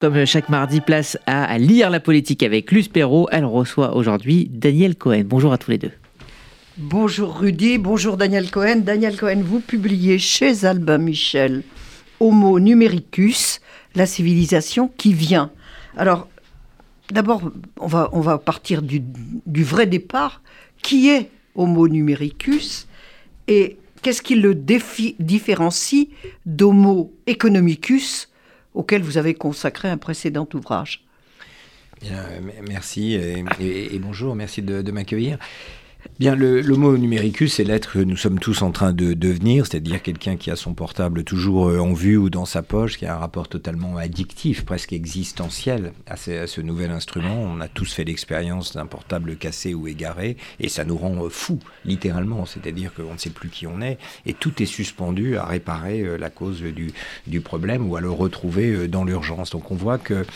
Comme 0.00 0.24
chaque 0.24 0.48
mardi, 0.48 0.80
place 0.80 1.18
à, 1.26 1.58
lire 1.58 1.90
la 1.90 2.00
politique 2.00 2.42
avec 2.42 2.72
Luce 2.72 2.88
Perrault. 2.88 3.28
Elle 3.30 3.44
reçoit 3.44 3.94
aujourd'hui 3.94 4.48
Daniel 4.50 4.96
Cohen. 4.96 5.24
Bonjour 5.26 5.52
à 5.52 5.58
tous 5.58 5.70
les 5.70 5.76
deux. 5.76 5.90
Bonjour 6.78 7.38
Rudy, 7.38 7.76
bonjour 7.76 8.16
Daniel 8.16 8.50
Cohen. 8.50 8.76
Daniel 8.76 9.18
Cohen, 9.18 9.42
vous 9.44 9.60
publiez 9.60 10.18
chez 10.18 10.64
Albin 10.64 10.96
Michel 10.96 11.62
Homo 12.18 12.58
numericus, 12.58 13.60
la 13.94 14.06
civilisation 14.06 14.88
qui 14.88 15.12
vient. 15.12 15.50
Alors, 15.98 16.28
d'abord, 17.10 17.52
on 17.78 17.86
va, 17.86 18.08
on 18.12 18.20
va 18.20 18.38
partir 18.38 18.80
du, 18.80 19.02
du 19.44 19.64
vrai 19.64 19.84
départ. 19.84 20.40
Qui 20.80 21.10
est 21.10 21.28
Homo 21.54 21.88
numericus 21.88 22.86
et 23.48 23.76
qu'est-ce 24.00 24.22
qui 24.22 24.36
le 24.36 24.54
différencie 24.54 26.08
d'Homo 26.46 27.12
economicus 27.26 28.29
auquel 28.74 29.02
vous 29.02 29.18
avez 29.18 29.34
consacré 29.34 29.88
un 29.88 29.98
précédent 29.98 30.48
ouvrage. 30.54 31.04
merci 32.68 33.14
et, 33.14 33.98
bonjour, 33.98 34.34
merci 34.34 34.62
de 34.62 34.90
m'accueillir. 34.90 35.38
Bien, 36.18 36.34
le, 36.34 36.60
l'homo 36.60 36.96
numericus, 36.98 37.54
c'est 37.54 37.64
l'être 37.64 37.92
que 37.92 37.98
nous 37.98 38.16
sommes 38.16 38.38
tous 38.38 38.62
en 38.62 38.72
train 38.72 38.92
de 38.92 39.14
devenir, 39.14 39.66
c'est-à-dire 39.66 40.02
quelqu'un 40.02 40.36
qui 40.36 40.50
a 40.50 40.56
son 40.56 40.74
portable 40.74 41.24
toujours 41.24 41.68
euh, 41.68 41.78
en 41.78 41.94
vue 41.94 42.16
ou 42.16 42.28
dans 42.28 42.44
sa 42.44 42.62
poche, 42.62 42.98
qui 42.98 43.06
a 43.06 43.14
un 43.14 43.18
rapport 43.18 43.48
totalement 43.48 43.96
addictif, 43.96 44.64
presque 44.64 44.92
existentiel 44.92 45.92
à 46.06 46.16
ce, 46.16 46.60
nouvel 46.60 46.90
instrument. 46.90 47.40
On 47.40 47.60
a 47.60 47.68
tous 47.68 47.92
fait 47.92 48.04
l'expérience 48.04 48.74
d'un 48.74 48.86
portable 48.86 49.36
cassé 49.36 49.72
ou 49.72 49.88
égaré, 49.88 50.36
et 50.58 50.68
ça 50.68 50.84
nous 50.84 50.96
rend 50.96 51.24
euh, 51.24 51.28
fous, 51.30 51.60
littéralement, 51.84 52.44
c'est-à-dire 52.44 52.92
qu'on 52.94 53.14
ne 53.14 53.18
sait 53.18 53.30
plus 53.30 53.48
qui 53.48 53.66
on 53.66 53.80
est, 53.80 53.98
et 54.26 54.34
tout 54.34 54.62
est 54.62 54.66
suspendu 54.66 55.36
à 55.36 55.44
réparer 55.44 56.02
euh, 56.02 56.16
la 56.18 56.28
cause 56.28 56.60
du, 56.60 56.92
du 57.26 57.40
problème 57.40 57.90
ou 57.90 57.96
à 57.96 58.00
le 58.00 58.10
retrouver 58.10 58.88
dans 58.88 59.04
l'urgence. 59.04 59.50
Donc 59.50 59.70
on 59.70 59.74
voit 59.74 59.98
que 59.98 60.26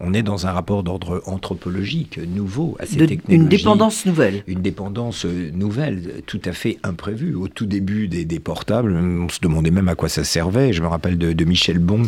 on 0.00 0.14
est 0.14 0.22
dans 0.22 0.46
un 0.46 0.52
rapport 0.52 0.82
d'ordre 0.82 1.22
anthropologique 1.26 2.18
nouveau 2.18 2.76
à 2.78 2.86
ces 2.86 2.98
technologies. 2.98 3.42
Une 3.42 3.48
dépendance 3.48 4.06
nouvelle. 4.06 4.44
Une 4.46 4.62
dépendance 4.62 5.07
nouvelle, 5.52 6.22
tout 6.26 6.40
à 6.44 6.52
fait 6.52 6.78
imprévue. 6.82 7.34
Au 7.34 7.48
tout 7.48 7.66
début 7.66 8.08
des, 8.08 8.38
portables, 8.38 8.94
on 8.94 9.28
se 9.28 9.40
demandait 9.40 9.70
même 9.70 9.88
à 9.88 9.94
quoi 9.94 10.08
ça 10.08 10.24
servait. 10.24 10.72
Je 10.72 10.82
me 10.82 10.86
rappelle 10.86 11.18
de, 11.18 11.44
Michel 11.44 11.78
Bon 11.78 12.02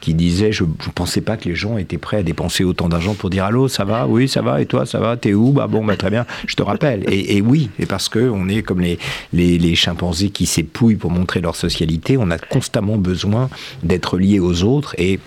qui 0.00 0.14
disait 0.14 0.52
Je 0.52 0.64
ne 0.64 0.92
pensais 0.94 1.20
pas 1.20 1.36
que 1.36 1.48
les 1.48 1.54
gens 1.54 1.78
étaient 1.78 1.98
prêts 1.98 2.18
à 2.18 2.22
dépenser 2.22 2.64
autant 2.64 2.88
d'argent 2.88 3.14
pour 3.14 3.30
dire 3.30 3.44
Allô, 3.44 3.68
ça 3.68 3.84
va? 3.84 4.06
Oui, 4.06 4.28
ça 4.28 4.42
va. 4.42 4.60
Et 4.60 4.66
toi, 4.66 4.86
ça 4.86 4.98
va? 4.98 5.16
T'es 5.16 5.34
où? 5.34 5.52
Bah 5.52 5.66
bon, 5.66 5.84
bah 5.84 5.96
très 5.96 6.10
bien, 6.10 6.26
je 6.46 6.54
te 6.54 6.62
rappelle. 6.62 7.04
Et, 7.08 7.40
oui, 7.40 7.70
et 7.78 7.86
parce 7.86 8.08
qu'on 8.08 8.48
est 8.48 8.62
comme 8.62 8.80
les, 8.80 8.98
les, 9.32 9.58
les 9.58 9.74
chimpanzés 9.74 10.30
qui 10.30 10.46
s'épouillent 10.46 10.96
pour 10.96 11.10
montrer 11.10 11.40
leur 11.40 11.56
socialité, 11.56 12.16
on 12.16 12.30
a 12.30 12.38
constamment 12.38 12.96
besoin 12.96 13.50
d'être 13.82 14.18
liés 14.18 14.40
aux 14.40 14.62
autres 14.62 14.94
et 14.98 15.20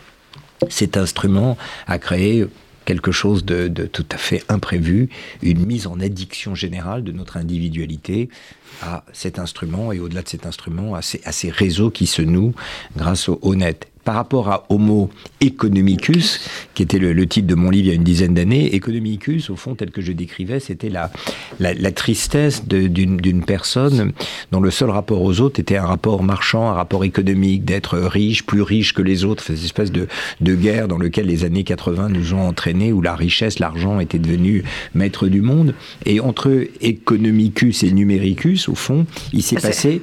cet 0.68 0.98
instrument 0.98 1.58
a 1.88 1.98
créé 2.00 2.46
quelque 2.90 3.12
chose 3.12 3.46
de, 3.46 3.68
tout 3.86 4.06
à 4.10 4.18
fait 4.18 4.44
imprévu, 4.50 5.10
une 5.44 5.64
mise 5.64 5.86
en 5.86 6.00
addiction 6.00 6.56
générale 6.56 7.04
de 7.04 7.12
notre 7.12 7.38
individualité 7.38 8.30
à 8.82 9.04
cet 9.14 9.38
instrument 9.38 9.92
et 9.92 10.00
au-delà 10.00 10.24
de 10.24 10.28
cet 10.28 10.48
instrument 10.48 10.96
à 10.96 11.04
ces, 11.04 11.50
réseaux 11.52 11.92
qui 11.92 12.08
se 12.08 12.24
nouent 12.24 12.56
grâce 12.98 13.30
au, 13.30 13.38
au 13.44 13.54
net 13.54 13.88
par 14.10 14.16
rapport 14.16 14.50
à 14.50 14.66
Homo 14.70 15.12
economicus, 15.40 16.40
qui 16.74 16.82
était 16.82 16.98
le, 16.98 17.28
titre 17.28 17.46
de 17.46 17.54
mon 17.54 17.70
livre 17.70 17.86
il 17.86 17.88
y 17.90 17.92
a 17.92 17.94
une 17.94 18.04
dizaine 18.04 18.34
d'années, 18.34 18.74
economicus, 18.74 19.52
au 19.52 19.56
fond, 19.56 19.76
tel 19.76 19.92
que 19.92 20.02
je 20.02 20.12
décrivais, 20.14 20.60
c'était 20.60 20.90
la, 20.90 21.12
la, 21.60 21.92
tristesse 21.92 22.66
d'une 22.66 23.44
personne 23.44 24.14
dont 24.52 24.62
le 24.62 24.72
seul 24.72 24.90
rapport 24.90 25.22
aux 25.22 25.42
autres 25.42 25.60
était 25.60 25.78
un 25.78 25.86
rapport 25.86 26.24
marchand, 26.24 26.72
un 26.72 26.74
rapport 26.74 27.04
économique, 27.04 27.66
d'être 27.66 28.00
riche, 28.00 28.48
plus 28.48 28.64
riche 28.64 28.96
que 28.96 29.04
les 29.04 29.26
autres, 29.26 29.44
cette 29.44 29.64
espèce 29.64 29.92
de, 29.92 30.08
de 30.42 30.56
guerre 30.56 30.88
dans 30.88 30.98
laquelle 30.98 31.28
les 31.28 31.46
années 31.46 31.64
80 31.64 32.10
nous 32.10 32.34
ont 32.34 32.48
entraînés, 32.48 32.92
où 32.92 33.04
la 33.04 33.16
richesse, 33.16 33.60
l'argent 33.60 34.00
était 34.00 34.18
devenu 34.18 34.64
maître 34.96 35.28
du 35.28 35.44
monde. 35.44 35.76
Et 36.08 36.20
entre 36.20 36.66
economicus 36.82 37.84
et 37.84 37.92
numericus, 37.92 38.70
au 38.70 38.76
fond, 38.76 39.06
il 39.34 39.44
s'est 39.44 39.58
passé 39.58 40.02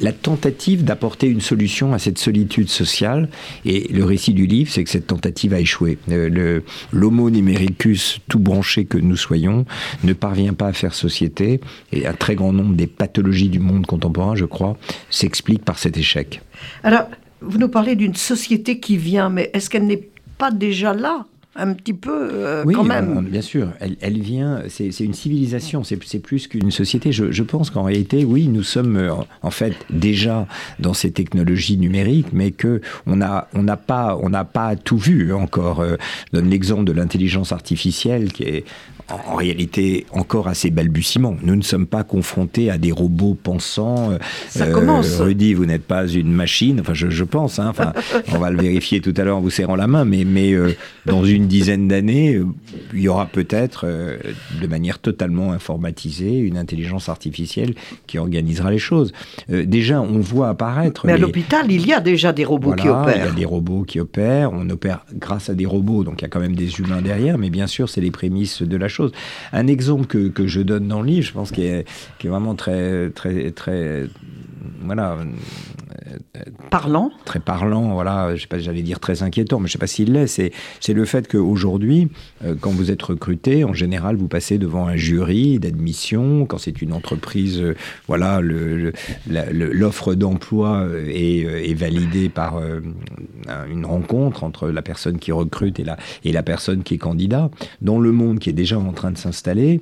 la 0.00 0.12
tentative 0.12 0.84
d'apporter 0.84 1.26
une 1.26 1.42
solution 1.42 1.92
à 1.92 1.98
cette 1.98 2.16
solitude 2.16 2.70
sociale 2.70 3.28
et 3.64 3.88
le 3.92 4.04
récit 4.04 4.34
du 4.34 4.46
livre, 4.46 4.70
c'est 4.70 4.84
que 4.84 4.90
cette 4.90 5.06
tentative 5.06 5.54
a 5.54 5.60
échoué. 5.60 5.98
Euh, 6.10 6.60
l'homo 6.92 7.30
numericus, 7.30 8.20
tout 8.28 8.38
branché 8.38 8.84
que 8.84 8.98
nous 8.98 9.16
soyons, 9.16 9.64
ne 10.04 10.12
parvient 10.12 10.54
pas 10.54 10.68
à 10.68 10.72
faire 10.72 10.94
société. 10.94 11.60
Et 11.92 12.06
un 12.06 12.14
très 12.14 12.34
grand 12.34 12.52
nombre 12.52 12.74
des 12.74 12.86
pathologies 12.86 13.48
du 13.48 13.58
monde 13.58 13.86
contemporain, 13.86 14.36
je 14.36 14.44
crois, 14.44 14.76
s'expliquent 15.10 15.64
par 15.64 15.78
cet 15.78 15.96
échec. 15.96 16.40
Alors, 16.82 17.08
vous 17.40 17.58
nous 17.58 17.68
parlez 17.68 17.96
d'une 17.96 18.14
société 18.14 18.78
qui 18.78 18.96
vient, 18.96 19.28
mais 19.28 19.50
est-ce 19.52 19.68
qu'elle 19.68 19.86
n'est 19.86 20.08
pas 20.38 20.50
déjà 20.50 20.94
là? 20.94 21.26
Un 21.54 21.74
petit 21.74 21.92
peu 21.92 22.30
euh, 22.32 22.62
oui, 22.64 22.74
quand 22.74 22.84
même. 22.84 23.18
Euh, 23.18 23.20
bien 23.20 23.42
sûr, 23.42 23.68
elle, 23.78 24.18
vient, 24.20 24.62
c'est 24.68 24.88
une 25.00 25.12
civilisation, 25.12 25.84
c'est 25.84 25.96
plus 25.96 26.48
qu'une 26.48 26.70
société. 26.70 27.12
Je, 27.12 27.42
pense 27.42 27.70
qu'en 27.70 27.82
réalité, 27.82 28.24
oui, 28.24 28.48
nous 28.48 28.62
sommes 28.62 28.96
euh, 28.96 29.12
en 29.42 29.50
fait 29.50 29.74
déjà 29.90 30.46
dans 30.78 30.94
ces 30.94 31.10
technologies 31.10 31.76
numériques, 31.76 32.28
mais 32.32 32.52
que 32.52 32.80
on 33.06 33.16
n'a 33.16 33.48
on 33.54 33.66
pas, 33.76 34.18
on 34.22 34.30
n'a 34.30 34.44
pas 34.44 34.76
tout 34.76 34.96
vu 34.96 35.34
encore. 35.34 35.84
je 35.84 35.96
donne 36.32 36.48
l'exemple 36.48 36.84
de 36.84 36.92
l'intelligence 36.92 37.52
artificielle 37.52 38.32
qui 38.32 38.44
est 38.44 38.64
en 39.08 39.34
réalité 39.34 40.06
encore 40.12 40.48
assez 40.48 40.70
balbutiement. 40.70 41.36
Nous 41.42 41.56
ne 41.56 41.62
sommes 41.62 41.86
pas 41.86 42.02
confrontés 42.02 42.70
à 42.70 42.78
des 42.78 42.92
robots 42.92 43.36
pensants. 43.40 44.16
Ça 44.48 44.66
commence. 44.68 45.20
Rudy, 45.20 45.52
vous 45.52 45.66
n'êtes 45.66 45.84
pas 45.84 46.06
une 46.06 46.32
machine. 46.32 46.80
Enfin, 46.80 46.94
je, 46.94 47.24
pense. 47.24 47.58
Hein, 47.58 47.68
enfin, 47.68 47.92
on 48.32 48.38
va 48.38 48.50
le 48.50 48.60
vérifier 48.60 49.00
tout 49.00 49.12
à 49.16 49.24
l'heure 49.24 49.36
en 49.36 49.40
vous 49.40 49.50
serrant 49.50 49.76
la 49.76 49.86
main. 49.86 50.04
Mais, 50.04 50.24
mais 50.24 50.54
dans 51.04 51.24
une 51.24 51.41
dizaine 51.46 51.88
d'années, 51.88 52.34
euh, 52.34 52.46
il 52.92 53.00
y 53.00 53.08
aura 53.08 53.26
peut-être, 53.26 53.86
euh, 53.86 54.18
de 54.60 54.66
manière 54.66 54.98
totalement 54.98 55.52
informatisée, 55.52 56.38
une 56.38 56.56
intelligence 56.56 57.08
artificielle 57.08 57.74
qui 58.06 58.18
organisera 58.18 58.70
les 58.70 58.78
choses. 58.78 59.12
Euh, 59.50 59.64
déjà, 59.64 60.00
on 60.00 60.20
voit 60.20 60.48
apparaître. 60.48 61.06
Mais 61.06 61.12
à 61.12 61.18
l'hôpital, 61.18 61.70
il 61.70 61.86
y 61.86 61.92
a 61.92 62.00
déjà 62.00 62.32
des 62.32 62.44
robots 62.44 62.74
qui 62.74 62.88
opèrent. 62.88 63.16
Il 63.16 63.24
y 63.24 63.28
a 63.28 63.32
des 63.32 63.44
robots 63.44 63.84
qui 63.84 64.00
opèrent. 64.00 64.52
On 64.52 64.68
opère 64.70 65.04
grâce 65.14 65.50
à 65.50 65.54
des 65.54 65.66
robots, 65.66 66.04
donc 66.04 66.20
il 66.20 66.22
y 66.22 66.26
a 66.26 66.28
quand 66.28 66.40
même 66.40 66.56
des 66.56 66.80
humains 66.80 67.02
derrière. 67.02 67.38
Mais 67.38 67.50
bien 67.50 67.66
sûr, 67.66 67.88
c'est 67.88 68.00
les 68.00 68.10
prémices 68.10 68.62
de 68.62 68.76
la 68.76 68.88
chose. 68.88 69.12
Un 69.52 69.66
exemple 69.66 70.06
que, 70.06 70.28
que 70.28 70.46
je 70.46 70.60
donne 70.60 70.88
dans 70.88 71.02
le 71.02 71.08
livre, 71.08 71.26
je 71.26 71.32
pense, 71.32 71.50
qui 71.50 71.62
est, 71.62 71.86
qui 72.18 72.26
est 72.26 72.30
vraiment 72.30 72.54
très, 72.54 73.10
très, 73.10 73.50
très 73.50 74.06
voilà, 74.84 75.18
parlant. 76.70 77.10
Très 77.24 77.40
parlant, 77.40 77.92
voilà, 77.92 78.34
je 78.34 78.42
sais 78.42 78.46
pas, 78.46 78.58
j'allais 78.58 78.82
dire 78.82 79.00
très 79.00 79.22
inquiétant, 79.22 79.60
mais 79.60 79.68
je 79.68 79.72
sais 79.72 79.78
pas 79.78 79.86
s'il 79.86 80.12
l'est. 80.12 80.26
C'est, 80.26 80.52
c'est 80.80 80.94
le 80.94 81.04
fait 81.04 81.28
qu'aujourd'hui, 81.28 82.08
euh, 82.44 82.54
quand 82.58 82.70
vous 82.70 82.90
êtes 82.90 83.02
recruté, 83.02 83.64
en 83.64 83.72
général, 83.72 84.16
vous 84.16 84.28
passez 84.28 84.58
devant 84.58 84.86
un 84.86 84.96
jury 84.96 85.58
d'admission. 85.58 86.46
Quand 86.46 86.58
c'est 86.58 86.82
une 86.82 86.92
entreprise, 86.92 87.60
euh, 87.60 87.76
voilà, 88.08 88.40
le, 88.40 88.92
l'offre 89.28 90.14
d'emploi 90.14 90.80
euh, 90.80 91.06
est, 91.08 91.70
est, 91.70 91.74
validée 91.74 92.28
par 92.28 92.60
une 93.68 93.84
rencontre 93.84 94.44
entre 94.44 94.68
la 94.68 94.82
personne 94.82 95.18
qui 95.18 95.32
recrute 95.32 95.80
et 95.80 95.84
la, 95.84 95.96
et 96.24 96.32
la 96.32 96.42
personne 96.42 96.82
qui 96.82 96.94
est 96.94 96.98
candidat. 96.98 97.50
Dans 97.80 97.98
le 97.98 98.12
monde 98.12 98.38
qui 98.38 98.50
est 98.50 98.54
déjà 98.54 98.78
en 98.78 98.92
train 98.92 99.10
de 99.10 99.18
s'installer, 99.18 99.80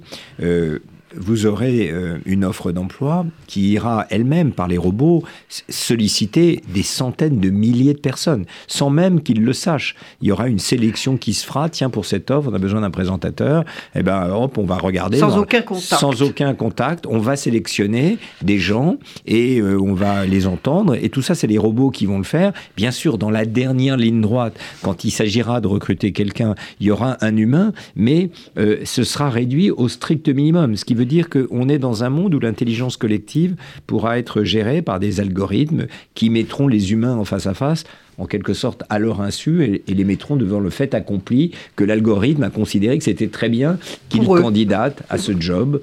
vous 1.17 1.47
aurez 1.47 1.91
euh, 1.91 2.19
une 2.25 2.45
offre 2.45 2.73
d'emploi 2.73 3.27
qui 3.47 3.73
ira 3.73 4.07
elle-même 4.11 4.53
par 4.53 4.69
les 4.69 4.79
robots 4.79 5.25
solliciter 5.69 6.63
des 6.73 6.83
centaines 6.83 7.41
de 7.41 7.51
milliers 7.51 7.95
de 7.95 7.99
personnes, 7.99 8.45
sans 8.67 8.91
même 8.91 9.23
qu'ils 9.23 9.43
le 9.43 9.53
sachent. 9.53 9.97
Il 10.21 10.29
y 10.29 10.33
aura 10.33 10.49
une 10.49 10.59
sélection 10.59 11.17
qui 11.17 11.35
se 11.35 11.45
fera. 11.45 11.69
Tiens, 11.69 11.91
pour 11.91 12.07
cette 12.07 12.31
offre, 12.31 12.51
on 12.51 12.55
a 12.55 12.59
besoin 12.59 12.83
d'un 12.83 12.91
présentateur. 12.91 13.65
Eh 13.95 14.03
ben, 14.03 14.31
hop, 14.31 14.59
on 14.59 14.65
va 14.65 14.77
regarder. 14.77 15.19
Sans 15.19 15.37
aucun 15.37 15.63
contact. 15.63 16.01
Sans 16.01 16.23
aucun 16.23 16.55
contact. 16.55 17.07
On 17.07 17.19
va 17.19 17.37
sélectionner 17.37 18.19
des 18.43 18.59
gens 18.59 18.97
et 19.27 19.61
euh, 19.61 19.81
on 19.81 19.95
va 19.95 20.27
les 20.27 20.47
entendre. 20.47 20.97
Et 21.01 21.09
tout 21.09 21.23
ça, 21.23 21.35
c'est 21.35 21.47
les 21.47 21.59
robots 21.59 21.91
qui 21.91 22.07
vont 22.07 22.19
le 22.19 22.25
faire. 22.25 22.53
Bien 22.77 22.91
sûr, 22.91 23.19
dans 23.19 23.31
la 23.31 23.45
dernière 23.45 23.97
ligne 23.97 24.21
droite, 24.21 24.59
quand 24.83 25.05
il 25.05 25.11
s'agira 25.11 25.61
de 25.61 25.67
recruter 25.67 26.13
quelqu'un, 26.13 26.55
il 26.81 26.87
y 26.87 26.91
aura 26.91 27.17
un 27.21 27.37
humain, 27.37 27.73
mais 27.97 28.31
euh, 28.59 28.79
ce 28.85 29.03
sera 29.05 29.31
réduit 29.31 29.71
au 29.71 29.89
strict 29.89 30.29
minimum. 30.29 30.77
Ce 30.77 30.85
qui 30.85 30.95
veut 31.01 31.07
dire 31.07 31.31
qu'on 31.31 31.69
est 31.71 31.79
dans 31.79 32.05
un 32.05 32.11
monde 32.11 32.35
où 32.35 32.41
l'intelligence 32.41 32.99
collective 32.99 33.57
pourra 33.87 34.19
être 34.19 34.45
gérée 34.45 34.83
par 34.83 35.01
des 35.01 35.19
algorithmes 35.19 35.87
qui 36.15 36.29
mettront 36.29 36.69
les 36.69 36.93
humains 36.93 37.17
en 37.17 37.25
face 37.25 37.47
à 37.47 37.55
face 37.55 37.85
en 38.19 38.27
quelque 38.27 38.53
sorte 38.53 38.83
à 38.91 38.99
leur 38.99 39.23
insu 39.23 39.83
et, 39.89 39.95
les 39.95 40.05
mettront 40.05 40.37
devant 40.37 40.61
le 40.61 40.69
fait 40.69 40.93
accompli 40.93 41.53
que 41.75 41.85
l'algorithme 41.85 42.43
a 42.43 42.51
considéré 42.51 42.99
que 42.99 43.05
c'était 43.05 43.29
très 43.29 43.49
bien 43.49 43.79
qu'ils 44.11 44.27
candidatent 44.27 45.03
à 45.09 45.17
ce 45.17 45.33
job. 45.41 45.81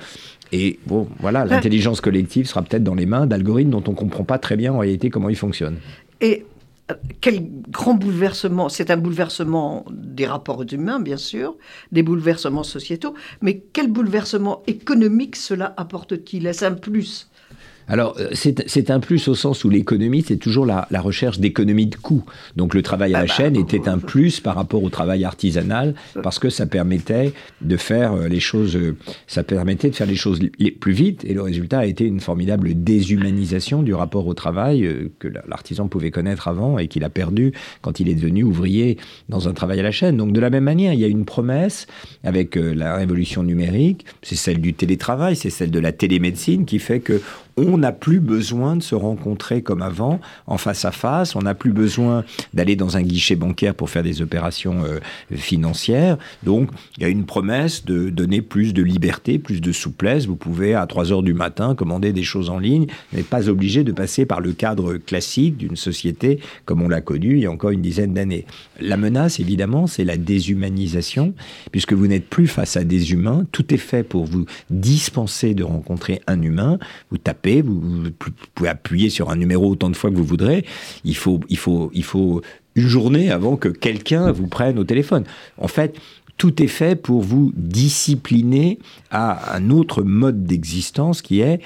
Et 0.51 0.77
bon, 0.85 1.07
voilà, 1.19 1.45
l'intelligence 1.45 1.99
collective 1.99 2.45
sera 2.45 2.61
peut-être 2.61 2.83
dans 2.83 2.93
les 2.93 3.07
mains 3.07 3.25
d'algorithmes 3.25 3.71
dont 3.71 3.83
on 3.87 3.91
ne 3.91 3.97
comprend 3.97 4.23
pas 4.23 4.37
très 4.37 4.55
bien 4.55 4.71
en 4.71 4.77
réalité 4.77 5.09
comment 5.09 5.29
ils 5.29 5.35
fonctionnent. 5.35 5.77
Et 6.21 6.45
quel 7.21 7.49
grand 7.69 7.93
bouleversement, 7.95 8.69
c'est 8.69 8.91
un 8.91 8.97
bouleversement 8.97 9.85
des 9.91 10.25
rapports 10.25 10.63
humains, 10.71 10.99
bien 10.99 11.17
sûr, 11.17 11.57
des 11.91 12.03
bouleversements 12.03 12.63
sociétaux, 12.63 13.13
mais 13.41 13.63
quel 13.73 13.91
bouleversement 13.91 14.63
économique 14.67 15.35
cela 15.35 15.73
apporte-t-il? 15.77 16.45
Est-ce 16.47 16.65
un 16.65 16.73
plus? 16.73 17.29
Alors, 17.87 18.15
euh, 18.19 18.29
c'est 18.33 18.91
un 18.91 18.99
plus 18.99 19.27
au 19.27 19.35
sens 19.35 19.63
où 19.63 19.69
l'économie, 19.69 20.23
c'est 20.27 20.37
toujours 20.37 20.65
la, 20.65 20.87
recherche 20.97 21.39
d'économie 21.39 21.85
de 21.85 21.95
coûts. 21.95 22.25
Donc, 22.55 22.73
le 22.73 22.81
travail 22.81 23.11
à 23.13 23.19
la 23.19 23.23
ah 23.23 23.27
bah, 23.27 23.33
chaîne 23.33 23.55
était 23.55 23.87
un 23.87 23.97
plus 23.97 24.39
par 24.39 24.55
rapport 24.55 24.83
au 24.83 24.89
travail 24.89 25.23
artisanal 25.23 25.95
parce 26.21 26.39
que 26.39 26.49
ça 26.49 26.65
permettait 26.65 27.33
de 27.61 27.77
faire 27.77 28.13
euh, 28.13 28.27
les 28.27 28.39
choses, 28.39 28.75
euh, 28.75 28.97
ça 29.27 29.43
permettait 29.43 29.89
de 29.89 29.95
faire 29.95 30.07
les 30.07 30.15
choses 30.15 30.39
les 30.59 30.71
plus 30.71 30.91
vite. 30.91 31.23
Et 31.25 31.33
le 31.33 31.41
résultat 31.41 31.79
a 31.79 31.85
été 31.85 32.05
une 32.05 32.19
formidable 32.19 32.73
déshumanisation 32.73 33.83
du 33.83 33.93
rapport 33.93 34.27
au 34.27 34.33
travail 34.33 35.09
que 35.19 35.27
l'artisan 35.47 35.87
pouvait 35.87 36.11
connaître 36.11 36.47
avant 36.47 36.77
et 36.77 36.87
qu'il 36.87 37.03
a 37.03 37.09
perdu 37.09 37.53
quand 37.81 37.99
il 37.99 38.09
est 38.09 38.15
devenu 38.15 38.43
ouvrier 38.43 38.97
dans 39.29 39.47
un 39.47 39.53
travail 39.53 39.79
à 39.79 39.83
la 39.83 39.91
chaîne. 39.91 40.17
Donc, 40.17 40.33
de 40.33 40.39
la 40.39 40.49
même 40.49 40.65
manière, 40.65 40.93
il 40.93 40.99
y 40.99 41.05
a 41.05 41.07
une 41.07 41.25
promesse 41.25 41.87
avec 42.23 42.55
la 42.55 42.95
révolution 42.95 43.43
numérique, 43.43 44.05
c'est 44.21 44.35
celle 44.35 44.59
du 44.59 44.73
télétravail, 44.73 45.35
c'est 45.35 45.49
celle 45.49 45.71
de 45.71 45.79
la 45.79 45.91
télémédecine 45.91 46.65
qui 46.65 46.79
fait 46.79 46.99
que 46.99 47.21
on 47.57 47.79
n'a 47.79 47.91
plus 47.91 48.19
besoin 48.19 48.75
de 48.75 48.83
se 48.83 48.93
rencontrer 48.93 49.63
comme 49.63 49.81
avant, 49.81 50.19
en 50.45 50.57
face 50.57 50.85
à 50.85 50.91
face. 50.91 51.35
On 51.35 51.41
n'a 51.41 51.55
plus 51.55 51.71
besoin 51.71 52.23
d'aller 52.53 52.75
dans 52.75 52.97
un 52.97 53.01
guichet 53.01 53.35
bancaire 53.35 53.73
pour 53.73 53.89
faire 53.89 54.03
des 54.03 54.21
opérations 54.21 54.83
euh, 54.85 54.99
financières. 55.35 56.17
Donc, 56.43 56.69
il 56.97 57.03
y 57.03 57.05
a 57.05 57.09
une 57.09 57.25
promesse 57.25 57.83
de 57.83 58.09
donner 58.09 58.43
plus 58.43 58.73
de 58.73 58.83
liberté, 58.83 59.39
plus 59.39 59.59
de 59.59 59.71
souplesse. 59.71 60.27
Vous 60.27 60.35
pouvez, 60.35 60.75
à 60.75 60.85
3 60.85 61.11
heures 61.11 61.23
du 61.23 61.33
matin, 61.33 61.73
commander 61.73 62.13
des 62.13 62.23
choses 62.23 62.51
en 62.51 62.59
ligne. 62.59 62.85
Vous 63.11 63.17
n'êtes 63.17 63.27
pas 63.27 63.49
obligé 63.49 63.83
de 63.83 63.91
passer 63.91 64.27
par 64.27 64.39
le 64.39 64.53
cadre 64.53 64.97
classique 64.97 65.57
d'une 65.57 65.75
société 65.75 66.39
comme 66.65 66.83
on 66.83 66.89
l'a 66.89 67.01
connu 67.01 67.37
il 67.37 67.39
y 67.39 67.45
a 67.47 67.51
encore 67.51 67.71
une 67.71 67.81
dizaine 67.81 68.13
d'années. 68.13 68.45
La 68.79 68.97
menace, 68.97 69.39
évidemment, 69.39 69.87
c'est 69.87 70.03
la 70.03 70.17
déshumanisation, 70.17 71.33
puisque 71.71 71.93
vous 71.93 72.05
n'êtes 72.05 72.29
plus 72.29 72.47
face 72.47 72.77
à 72.77 72.83
des 72.83 73.13
humains. 73.13 73.45
Tout 73.51 73.73
est 73.73 73.77
fait 73.77 74.03
pour 74.03 74.25
vous 74.25 74.45
dispenser 74.69 75.55
de 75.55 75.63
rencontrer 75.63 76.21
un 76.27 76.41
humain. 76.41 76.77
Vous 77.09 77.17
tapez 77.17 77.46
vous, 77.61 78.11
pouvez 78.55 78.69
appuyer 78.69 79.09
sur 79.09 79.29
un 79.29 79.35
numéro 79.35 79.69
autant 79.71 79.89
de 79.89 79.95
fois 79.95 80.09
que 80.09 80.15
vous 80.15 80.23
voudrez. 80.23 80.65
Il 81.03 81.15
faut, 81.15 81.39
il 81.49 81.57
faut, 81.57 81.91
il 81.93 82.03
faut 82.03 82.41
une 82.75 82.87
journée 82.87 83.31
avant 83.31 83.57
que 83.57 83.69
quelqu'un 83.69 84.31
vous 84.31 84.47
prenne 84.47 84.77
au 84.79 84.83
téléphone. 84.83 85.23
En 85.57 85.67
fait, 85.67 85.97
tout 86.37 86.61
est 86.61 86.67
fait 86.67 86.95
pour 86.95 87.21
vous 87.21 87.51
discipliner 87.55 88.79
à 89.09 89.55
un 89.55 89.69
autre 89.69 90.03
mode 90.03 90.45
d'existence 90.45 91.21
qui 91.21 91.41
est 91.41 91.59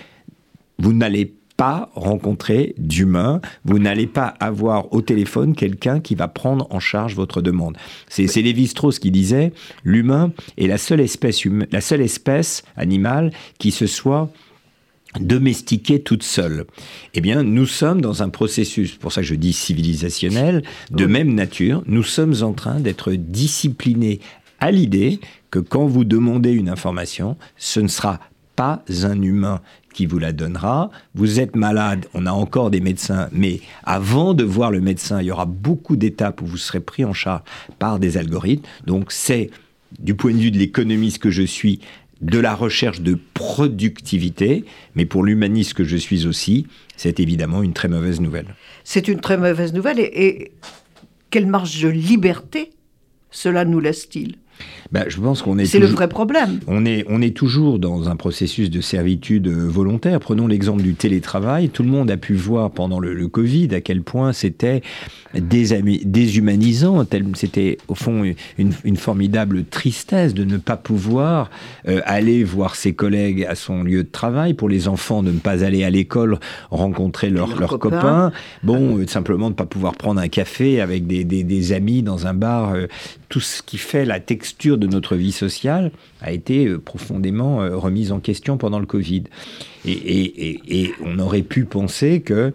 vous 0.79 0.93
n'allez 0.93 1.33
pas 1.57 1.91
rencontrer 1.93 2.73
d'humain, 2.79 3.39
vous 3.65 3.77
n'allez 3.77 4.07
pas 4.07 4.33
avoir 4.39 4.91
au 4.93 5.01
téléphone 5.03 5.53
quelqu'un 5.53 5.99
qui 5.99 6.15
va 6.15 6.27
prendre 6.27 6.65
en 6.71 6.79
charge 6.79 7.13
votre 7.13 7.39
demande. 7.41 7.77
C'est 8.07 8.25
Lévi-Strauss 8.41 8.97
qui 8.97 9.11
disait 9.11 9.53
l'humain 9.83 10.31
est 10.57 10.65
la 10.65 10.79
seule 10.79 11.01
espèce 11.01 11.45
la 11.71 11.81
seule 11.81 12.01
espèce 12.01 12.63
animale 12.75 13.31
qui 13.59 13.69
se 13.69 13.85
soit 13.85 14.31
domestiquée 15.19 16.01
toute 16.01 16.23
seule. 16.23 16.65
Eh 17.13 17.21
bien, 17.21 17.43
nous 17.43 17.65
sommes 17.65 18.01
dans 18.01 18.23
un 18.23 18.29
processus, 18.29 18.95
pour 18.95 19.11
ça 19.11 19.21
que 19.21 19.27
je 19.27 19.35
dis 19.35 19.53
civilisationnel, 19.53 20.63
de 20.91 21.05
même 21.05 21.33
nature. 21.33 21.83
Nous 21.85 22.03
sommes 22.03 22.35
en 22.41 22.53
train 22.53 22.79
d'être 22.79 23.11
disciplinés 23.13 24.19
à 24.59 24.71
l'idée 24.71 25.19
que 25.49 25.59
quand 25.59 25.85
vous 25.85 26.05
demandez 26.05 26.51
une 26.51 26.69
information, 26.69 27.35
ce 27.57 27.79
ne 27.79 27.87
sera 27.87 28.19
pas 28.55 28.83
un 29.03 29.21
humain 29.21 29.61
qui 29.93 30.05
vous 30.05 30.19
la 30.19 30.31
donnera. 30.31 30.89
Vous 31.15 31.39
êtes 31.39 31.55
malade, 31.55 32.05
on 32.13 32.25
a 32.25 32.31
encore 32.31 32.69
des 32.71 32.79
médecins, 32.79 33.27
mais 33.31 33.59
avant 33.83 34.33
de 34.33 34.43
voir 34.43 34.71
le 34.71 34.79
médecin, 34.79 35.21
il 35.21 35.27
y 35.27 35.31
aura 35.31 35.45
beaucoup 35.45 35.95
d'étapes 35.95 36.41
où 36.41 36.45
vous 36.45 36.57
serez 36.57 36.79
pris 36.79 37.03
en 37.03 37.13
charge 37.13 37.41
par 37.79 37.99
des 37.99 38.17
algorithmes. 38.17 38.63
Donc 38.85 39.11
c'est, 39.11 39.49
du 39.99 40.15
point 40.15 40.31
de 40.31 40.37
vue 40.37 40.51
de 40.51 40.57
l'économiste 40.57 41.19
que 41.19 41.31
je 41.31 41.43
suis, 41.43 41.79
de 42.21 42.39
la 42.39 42.53
recherche 42.53 43.01
de 43.01 43.17
productivité, 43.33 44.65
mais 44.95 45.05
pour 45.05 45.23
l'humaniste 45.23 45.73
que 45.73 45.83
je 45.83 45.97
suis 45.97 46.27
aussi, 46.27 46.67
c'est 46.95 47.19
évidemment 47.19 47.63
une 47.63 47.73
très 47.73 47.87
mauvaise 47.87 48.21
nouvelle. 48.21 48.55
C'est 48.83 49.07
une 49.07 49.19
très 49.19 49.37
mauvaise 49.37 49.73
nouvelle 49.73 49.99
et 49.99 50.51
quelle 51.31 51.47
marge 51.47 51.81
de 51.81 51.89
liberté 51.89 52.71
cela 53.31 53.65
nous 53.65 53.79
laisse-t-il? 53.79 54.35
Je 55.07 55.19
pense 55.19 55.41
qu'on 55.41 55.57
est. 55.57 55.65
C'est 55.65 55.79
le 55.79 55.87
vrai 55.87 56.07
problème. 56.09 56.59
On 56.67 56.85
est, 56.85 57.05
on 57.07 57.21
est 57.21 57.35
toujours 57.35 57.79
dans 57.79 58.09
un 58.09 58.15
processus 58.15 58.69
de 58.69 58.81
servitude 58.81 59.47
euh, 59.47 59.67
volontaire. 59.67 60.19
Prenons 60.19 60.47
l'exemple 60.47 60.83
du 60.83 60.95
télétravail. 60.95 61.69
Tout 61.69 61.83
le 61.83 61.89
monde 61.89 62.11
a 62.11 62.17
pu 62.17 62.33
voir 62.33 62.71
pendant 62.71 62.99
le, 62.99 63.27
Covid 63.27 63.73
à 63.73 63.81
quel 63.81 64.01
point 64.01 64.33
c'était 64.33 64.81
déshumanisant. 65.33 67.05
C'était 67.35 67.77
au 67.87 67.95
fond 67.95 68.23
une, 68.57 68.97
formidable 68.97 69.63
tristesse 69.63 70.33
de 70.33 70.43
ne 70.43 70.57
pas 70.57 70.75
pouvoir 70.75 71.49
euh, 71.87 72.01
aller 72.05 72.43
voir 72.43 72.75
ses 72.75 72.93
collègues 72.93 73.45
à 73.45 73.55
son 73.55 73.83
lieu 73.83 74.03
de 74.03 74.09
travail. 74.09 74.53
Pour 74.53 74.67
les 74.67 74.87
enfants, 74.87 75.23
de 75.23 75.31
ne 75.31 75.39
pas 75.39 75.63
aller 75.63 75.83
à 75.83 75.89
l'école 75.89 76.37
rencontrer 76.69 77.29
leurs 77.29 77.55
copains. 77.79 78.31
Bon, 78.63 78.97
euh, 78.97 79.07
simplement 79.07 79.45
de 79.45 79.53
ne 79.53 79.55
pas 79.55 79.65
pouvoir 79.65 79.95
prendre 79.95 80.19
un 80.19 80.27
café 80.27 80.81
avec 80.81 81.07
des, 81.07 81.23
des, 81.23 81.71
amis 81.71 82.01
dans 82.01 82.27
un 82.27 82.33
bar. 82.33 82.73
Tout 83.31 83.39
ce 83.39 83.63
qui 83.63 83.77
fait 83.77 84.03
la 84.03 84.19
texture 84.19 84.77
de 84.77 84.85
notre 84.85 85.15
vie 85.15 85.31
sociale 85.31 85.91
a 86.21 86.31
été 86.31 86.67
euh, 86.67 86.79
profondément 86.79 87.61
euh, 87.61 87.75
remise 87.75 88.11
en 88.11 88.19
question 88.19 88.57
pendant 88.57 88.79
le 88.79 88.85
Covid. 88.85 89.23
Et, 89.83 90.91
on 91.03 91.17
aurait 91.17 91.41
pu 91.41 91.65
penser 91.65 92.21
que 92.21 92.33
euh, 92.33 92.51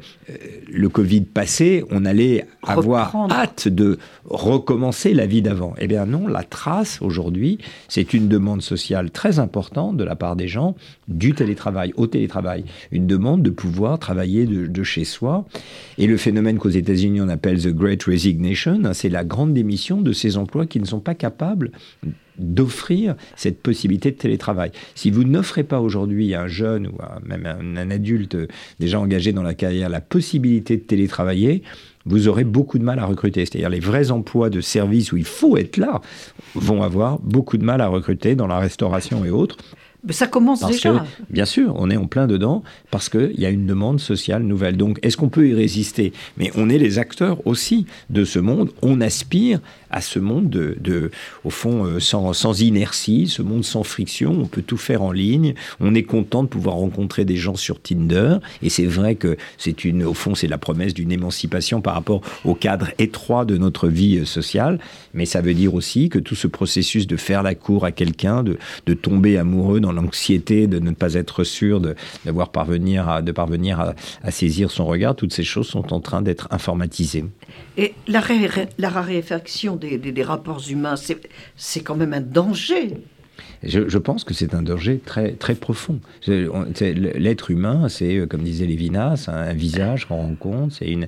le 0.72 0.88
Covid 0.88 1.22
passé, 1.22 1.84
on 1.90 2.04
allait 2.04 2.46
avoir 2.62 3.14
hâte 3.32 3.66
de 3.66 3.98
recommencer 4.24 5.12
la 5.12 5.26
vie 5.26 5.42
d'avant. 5.42 5.74
Eh 5.78 5.88
bien 5.88 6.06
non, 6.06 6.28
la 6.28 6.44
trace 6.44 7.02
aujourd'hui, 7.02 7.58
c'est 7.88 8.14
une 8.14 8.28
demande 8.28 8.62
sociale 8.62 9.10
très 9.10 9.40
importante 9.40 9.96
de 9.96 10.04
la 10.04 10.14
part 10.14 10.36
des 10.36 10.46
gens 10.46 10.76
du 11.08 11.34
télétravail, 11.34 11.92
au 11.96 12.06
télétravail. 12.06 12.64
Une 12.92 13.08
demande 13.08 13.42
de 13.42 13.50
pouvoir 13.50 13.98
travailler 13.98 14.46
de, 14.46 14.82
chez 14.84 15.04
soi. 15.04 15.44
Et 15.98 16.06
le 16.06 16.16
phénomène 16.16 16.58
qu'aux 16.58 16.68
États-Unis 16.68 17.20
on 17.20 17.28
appelle 17.28 17.60
the 17.60 17.74
Great 17.74 18.04
Resignation, 18.04 18.80
hein, 18.84 18.92
c'est 18.92 19.08
la 19.08 19.24
grande 19.24 19.52
démission 19.52 20.00
de 20.00 20.12
ces 20.12 20.36
emplois 20.36 20.66
qui 20.66 20.78
ne 20.78 20.86
sont 20.86 21.00
pas 21.00 21.14
capables 21.14 21.72
d'offrir 22.38 23.16
cette 23.36 23.60
possibilité 23.60 24.10
de 24.10 24.16
télétravail. 24.16 24.72
Si 24.94 25.10
vous 25.10 25.24
n'offrez 25.24 25.64
pas 25.64 25.80
aujourd'hui 25.80 26.34
à 26.34 26.42
un 26.42 26.48
jeune 26.48 26.86
ou 26.88 26.98
même 27.24 27.46
un, 27.46 27.76
un 27.76 27.90
adulte 27.90 28.36
déjà 28.80 29.00
engagé 29.00 29.32
dans 29.32 29.42
la 29.42 29.54
carrière 29.54 29.88
la 29.88 30.00
possibilité 30.00 30.76
de 30.76 30.82
télétravailler, 30.82 31.62
vous 32.06 32.28
aurez 32.28 32.44
beaucoup 32.44 32.78
de 32.78 32.84
mal 32.84 32.98
à 32.98 33.04
recruter. 33.04 33.44
C'est-à-dire 33.44 33.68
les 33.68 33.80
vrais 33.80 34.10
emplois 34.10 34.48
de 34.48 34.60
service 34.60 35.12
où 35.12 35.16
il 35.16 35.24
faut 35.24 35.56
être 35.56 35.76
là 35.76 36.00
vont 36.54 36.82
avoir 36.82 37.18
beaucoup 37.18 37.58
de 37.58 37.64
mal 37.64 37.80
à 37.80 37.88
recruter 37.88 38.34
dans 38.34 38.46
la 38.46 38.58
restauration 38.58 39.24
et 39.24 39.30
autres. 39.30 39.56
Mais 40.06 40.12
ça 40.12 40.26
commence 40.26 40.64
déjà. 40.66 41.04
bien 41.30 41.44
sûr, 41.44 41.74
on 41.76 41.90
est 41.90 41.96
en 41.96 42.06
plein 42.06 42.26
dedans 42.26 42.62
parce 42.90 43.08
qu'il 43.08 43.38
y 43.38 43.44
a 43.44 43.50
une 43.50 43.66
demande 43.66 44.00
sociale 44.00 44.42
nouvelle. 44.42 44.76
Donc, 44.76 44.98
est-ce 45.02 45.16
qu'on 45.16 45.28
peut 45.28 45.48
y 45.48 45.54
résister? 45.54 46.12
Mais 46.36 46.50
on 46.54 46.68
est 46.68 46.78
les 46.78 46.98
acteurs 46.98 47.44
aussi 47.46 47.86
de 48.10 48.24
ce 48.24 48.38
monde. 48.38 48.70
On 48.82 49.00
aspire 49.00 49.60
à 49.90 50.00
ce 50.00 50.18
monde 50.18 50.48
de, 50.48 51.10
au 51.44 51.50
fond, 51.50 51.84
euh, 51.84 52.00
sans, 52.00 52.32
sans, 52.32 52.60
inertie, 52.60 53.28
ce 53.28 53.42
monde 53.42 53.64
sans 53.64 53.82
friction. 53.82 54.36
On 54.40 54.46
peut 54.46 54.62
tout 54.62 54.76
faire 54.76 55.02
en 55.02 55.12
ligne. 55.12 55.54
On 55.80 55.94
est 55.94 56.02
content 56.02 56.42
de 56.42 56.48
pouvoir 56.48 56.76
rencontrer 56.76 57.24
des 57.24 57.36
gens 57.36 57.56
sur 57.56 57.80
Tinder. 57.80 58.36
Et 58.62 58.68
c'est 58.68 58.86
vrai 58.86 59.14
que 59.14 59.36
c'est 59.58 59.84
une, 59.84 60.04
au 60.04 60.14
fond, 60.14 60.34
c'est 60.34 60.48
la 60.48 60.58
promesse 60.58 60.94
d'une 60.94 61.12
émancipation 61.12 61.80
par 61.80 61.94
rapport 61.94 62.20
au 62.44 62.54
cadre 62.54 62.90
étroit 62.98 63.44
de 63.44 63.56
notre 63.56 63.88
vie 63.88 64.18
euh, 64.18 64.24
sociale. 64.24 64.78
Mais 65.14 65.26
ça 65.26 65.40
veut 65.40 65.54
dire 65.54 65.74
aussi 65.74 66.08
que 66.08 66.18
tout 66.18 66.34
ce 66.34 66.46
processus 66.46 67.06
de 67.06 67.16
faire 67.16 67.42
la 67.42 67.54
cour 67.54 67.84
à 67.84 67.90
quelqu'un, 67.90 68.42
de, 68.42 68.58
de 68.86 68.94
tomber 68.94 69.38
amoureux 69.38 69.80
dans 69.80 69.92
l'anxiété, 69.96 70.66
de 70.66 70.78
ne 70.78 70.92
pas 70.92 71.14
être 71.14 71.44
sûr 71.44 71.80
de, 71.80 71.96
parvenir 72.52 73.08
à, 73.08 73.22
de 73.22 73.32
parvenir 73.32 73.80
à, 73.80 73.94
à 74.22 74.30
saisir 74.30 74.70
son 74.70 74.86
regard, 74.86 75.16
toutes 75.16 75.32
ces 75.32 75.42
choses 75.42 75.66
sont 75.66 75.92
en 75.92 76.00
train 76.00 76.22
d'être 76.22 76.46
informatisées. 76.50 77.24
Et 77.76 77.94
la, 78.06 78.22
la 78.78 78.88
raréfaction 78.88 79.76
des, 79.76 79.98
des, 79.98 80.12
des 80.12 80.22
rapports 80.22 80.62
humains, 80.68 80.94
c'est 81.56 81.80
quand 81.80 81.96
même 81.96 82.12
un 82.12 82.20
danger. 82.20 82.94
Je, 83.66 83.98
pense 83.98 84.24
que 84.24 84.34
c'est 84.34 84.54
un 84.54 84.62
danger 84.62 85.00
très, 85.04 85.32
très 85.32 85.54
profond. 85.54 85.98
L'être 86.26 87.50
humain, 87.50 87.88
c'est, 87.88 88.16
euh, 88.16 88.26
comme 88.26 88.42
disait 88.42 88.66
Lévinas, 88.66 89.26
un, 89.28 89.52
visage 89.52 90.06
qu'on 90.06 90.16
rencontre, 90.16 90.76
c'est 90.78 90.88
une, 90.90 91.06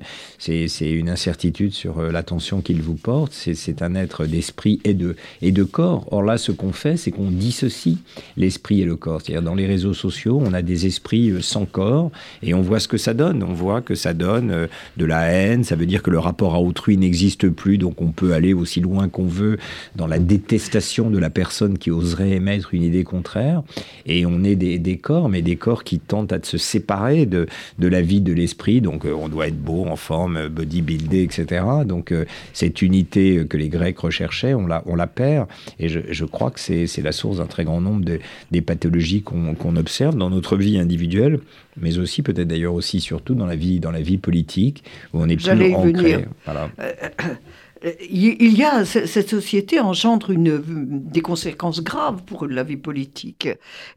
une 0.48 1.08
incertitude 1.08 1.72
sur 1.72 1.98
euh, 1.98 2.10
l'attention 2.10 2.60
qu'il 2.60 2.82
vous 2.82 2.94
porte, 2.94 3.32
c'est, 3.32 3.82
un 3.82 3.94
être 3.94 4.26
d'esprit 4.26 4.80
et 4.84 4.94
de, 4.94 5.14
et 5.42 5.52
de 5.52 5.62
corps. 5.62 6.06
Or 6.10 6.22
là, 6.22 6.38
ce 6.38 6.50
qu'on 6.50 6.72
fait, 6.72 6.96
c'est 6.96 7.10
qu'on 7.10 7.30
dissocie 7.30 7.98
l'esprit 8.36 8.80
et 8.80 8.84
le 8.84 8.96
corps. 8.96 9.20
C'est-à-dire, 9.20 9.42
dans 9.42 9.54
les 9.54 9.66
réseaux 9.66 9.94
sociaux, 9.94 10.40
on 10.44 10.52
a 10.52 10.62
des 10.62 10.86
esprits 10.86 11.30
euh, 11.30 11.40
sans 11.40 11.64
corps 11.64 12.10
et 12.42 12.54
on 12.54 12.62
voit 12.62 12.80
ce 12.80 12.88
que 12.88 12.98
ça 12.98 13.14
donne. 13.14 13.42
On 13.42 13.52
voit 13.52 13.82
que 13.82 13.94
ça 13.94 14.14
donne 14.14 14.68
de 14.96 15.04
la 15.04 15.30
haine, 15.30 15.64
ça 15.64 15.76
veut 15.76 15.86
dire 15.86 16.02
que 16.02 16.10
le 16.10 16.18
rapport 16.18 16.54
à 16.54 16.60
autrui 16.60 16.96
n'existe 16.96 17.48
plus, 17.48 17.78
donc 17.78 18.00
on 18.00 18.10
peut 18.10 18.32
aller 18.32 18.52
aussi 18.52 18.80
loin 18.80 19.08
qu'on 19.08 19.26
veut 19.26 19.58
dans 19.96 20.06
la 20.06 20.18
détestation 20.18 21.10
de 21.10 21.18
la 21.18 21.30
personne 21.30 21.78
qui 21.78 21.90
oserait 21.90 22.08
oserait 22.08 22.40
émettre 22.48 22.74
une 22.74 22.82
idée 22.82 23.04
contraire. 23.04 23.62
Et 24.06 24.26
on 24.26 24.44
est 24.44 24.56
des, 24.56 24.78
des 24.78 24.96
corps, 24.96 25.28
mais 25.28 25.42
des 25.42 25.56
corps 25.56 25.84
qui 25.84 25.98
tentent 25.98 26.32
à 26.32 26.38
se 26.42 26.58
séparer 26.58 27.26
de, 27.26 27.46
de 27.78 27.88
la 27.88 28.02
vie 28.02 28.20
de 28.20 28.32
l'esprit. 28.32 28.80
Donc 28.80 29.04
euh, 29.04 29.12
on 29.12 29.28
doit 29.28 29.48
être 29.48 29.58
beau, 29.58 29.86
en 29.86 29.96
forme, 29.96 30.48
bodybuildé, 30.48 31.22
etc. 31.22 31.64
Donc 31.84 32.12
euh, 32.12 32.24
cette 32.52 32.82
unité 32.82 33.46
que 33.48 33.56
les 33.56 33.68
Grecs 33.68 33.98
recherchaient, 33.98 34.54
on 34.54 34.66
la, 34.66 34.82
on 34.86 34.96
la 34.96 35.06
perd. 35.06 35.48
Et 35.78 35.88
je, 35.88 36.00
je 36.10 36.24
crois 36.24 36.50
que 36.50 36.60
c'est 36.60 37.02
la 37.02 37.12
source 37.12 37.38
d'un 37.38 37.46
très 37.46 37.64
grand 37.64 37.80
nombre 37.80 38.04
de, 38.04 38.20
des 38.50 38.60
pathologies 38.60 39.22
qu'on 39.22 39.76
observe 39.76 40.16
dans 40.16 40.30
notre 40.30 40.56
vie 40.56 40.78
individuelle, 40.78 41.40
mais 41.76 41.98
aussi 41.98 42.22
peut-être 42.22 42.48
d'ailleurs 42.48 42.74
aussi 42.74 43.00
surtout 43.00 43.34
dans 43.34 43.46
la 43.46 43.56
vie, 43.56 43.80
dans 43.80 43.90
la 43.90 44.00
vie 44.00 44.18
politique, 44.18 44.82
où 45.12 45.20
on 45.20 45.28
est 45.28 45.36
plus 45.36 45.74
ancré. 45.74 46.24
Voilà. 46.44 46.70
Euh, 47.84 47.92
il 48.10 48.56
y 48.56 48.64
a 48.64 48.84
cette 48.84 49.28
société 49.28 49.80
engendre 49.80 50.30
une, 50.30 50.60
des 50.66 51.20
conséquences 51.20 51.82
graves 51.82 52.22
pour 52.24 52.46
la 52.46 52.62
vie 52.62 52.76
politique. 52.76 53.48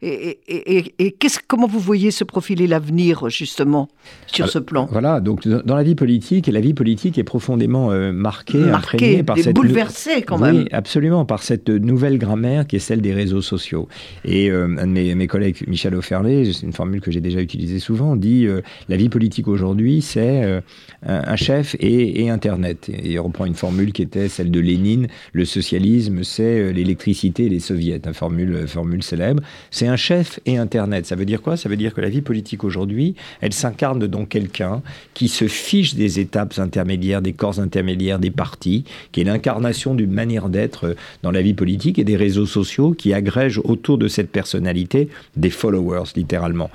Et, 0.02 0.38
et, 0.48 1.16
comment 1.48 1.66
vous 1.66 1.80
voyez 1.80 2.10
se 2.10 2.24
profiler 2.24 2.66
l'avenir 2.66 3.28
justement 3.28 3.88
sur 4.26 4.48
ce 4.48 4.58
plan? 4.58 4.88
Voilà, 4.90 5.20
donc 5.20 5.46
dans 5.46 5.76
la 5.76 5.82
vie 5.82 5.94
politique, 5.94 6.46
la 6.46 6.60
vie 6.60 6.74
politique 6.74 7.18
est 7.18 7.24
profondément 7.24 7.90
euh, 7.90 8.12
marquée, 8.12 8.58
marquée, 8.58 9.22
par 9.22 9.38
cette 9.38 9.54
bouleversée 9.54 10.22
quand 10.22 10.38
même. 10.38 10.56
Oui, 10.56 10.68
absolument, 10.72 11.24
par 11.24 11.42
cette 11.42 11.68
nouvelle 11.68 12.18
grammaire 12.18 12.66
qui 12.66 12.76
est 12.76 12.80
celle 12.80 13.00
des 13.00 13.14
réseaux 13.14 13.42
sociaux. 13.42 13.88
Et 14.24 14.50
euh, 14.50 14.76
un 14.78 14.86
de 14.86 14.92
mes, 14.92 15.14
mes, 15.14 15.26
collègues, 15.26 15.56
Michel 15.66 15.94
Auferlé, 15.94 16.52
c'est 16.52 16.66
une 16.66 16.72
formule 16.72 17.00
que 17.00 17.10
j'ai 17.10 17.20
déjà 17.20 17.40
utilisée 17.40 17.78
souvent, 17.78 18.16
dit 18.16 18.46
la 18.88 18.96
vie 18.96 19.08
politique 19.08 19.48
aujourd'hui, 19.48 20.02
c'est 20.02 20.62
un, 21.04 21.36
chef 21.36 21.76
et, 21.80 22.30
Internet. 22.30 22.88
Et 22.88 23.12
il 23.12 23.20
reprend 23.20 23.44
une 23.44 23.54
formule 23.54 23.71
formule 23.72 23.92
qui 23.94 24.02
était 24.02 24.28
celle 24.28 24.50
de 24.50 24.60
Lénine, 24.60 25.06
le 25.32 25.46
socialisme, 25.46 26.24
c'est 26.24 26.42
euh, 26.42 26.72
l'électricité 26.72 27.46
et 27.46 27.48
les 27.48 27.58
soviets, 27.58 27.98
une 28.04 28.12
formule, 28.12 28.54
euh, 28.54 28.66
formule 28.66 29.02
célèbre. 29.02 29.42
C'est 29.70 29.86
un 29.86 29.96
chef 29.96 30.40
et 30.44 30.58
Internet. 30.58 31.06
Ça 31.06 31.16
veut 31.16 31.24
dire 31.24 31.40
quoi? 31.40 31.56
Ça 31.56 31.70
veut 31.70 31.78
dire 31.78 31.94
que 31.94 32.02
la 32.02 32.10
vie 32.10 32.20
politique 32.20 32.64
aujourd'hui, 32.64 33.14
elle 33.40 33.54
s'incarne 33.54 34.06
dans 34.06 34.26
quelqu'un 34.26 34.82
qui 35.14 35.28
se 35.28 35.48
fiche 35.48 35.94
des 35.94 36.20
étapes 36.20 36.58
intermédiaires, 36.58 37.22
des 37.22 37.32
corps 37.32 37.60
intermédiaires, 37.60 38.18
des 38.18 38.30
partis, 38.30 38.84
qui 39.10 39.22
est 39.22 39.24
l'incarnation 39.24 39.94
d'une 39.94 40.12
manière 40.12 40.50
d'être 40.50 40.88
euh, 40.88 40.94
dans 41.22 41.30
la 41.30 41.40
vie 41.40 41.54
politique 41.54 41.98
et 41.98 42.04
des 42.04 42.16
réseaux 42.16 42.44
sociaux 42.44 42.92
qui 42.92 43.14
agrègent 43.14 43.62
autour 43.64 43.96
de 43.96 44.06
cette 44.06 44.30
personnalité 44.30 45.08
des 45.34 45.50
followers, 45.50 46.12
littéralement. 46.14 46.68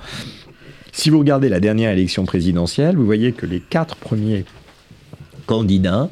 Si 0.90 1.10
vous 1.10 1.20
regardez 1.20 1.48
la 1.48 1.60
dernière 1.60 1.92
élection 1.92 2.24
présidentielle, 2.24 2.96
vous 2.96 3.06
voyez 3.06 3.30
que 3.30 3.46
les 3.46 3.60
quatre 3.60 3.94
premiers 3.94 4.44
candidats 5.46 6.10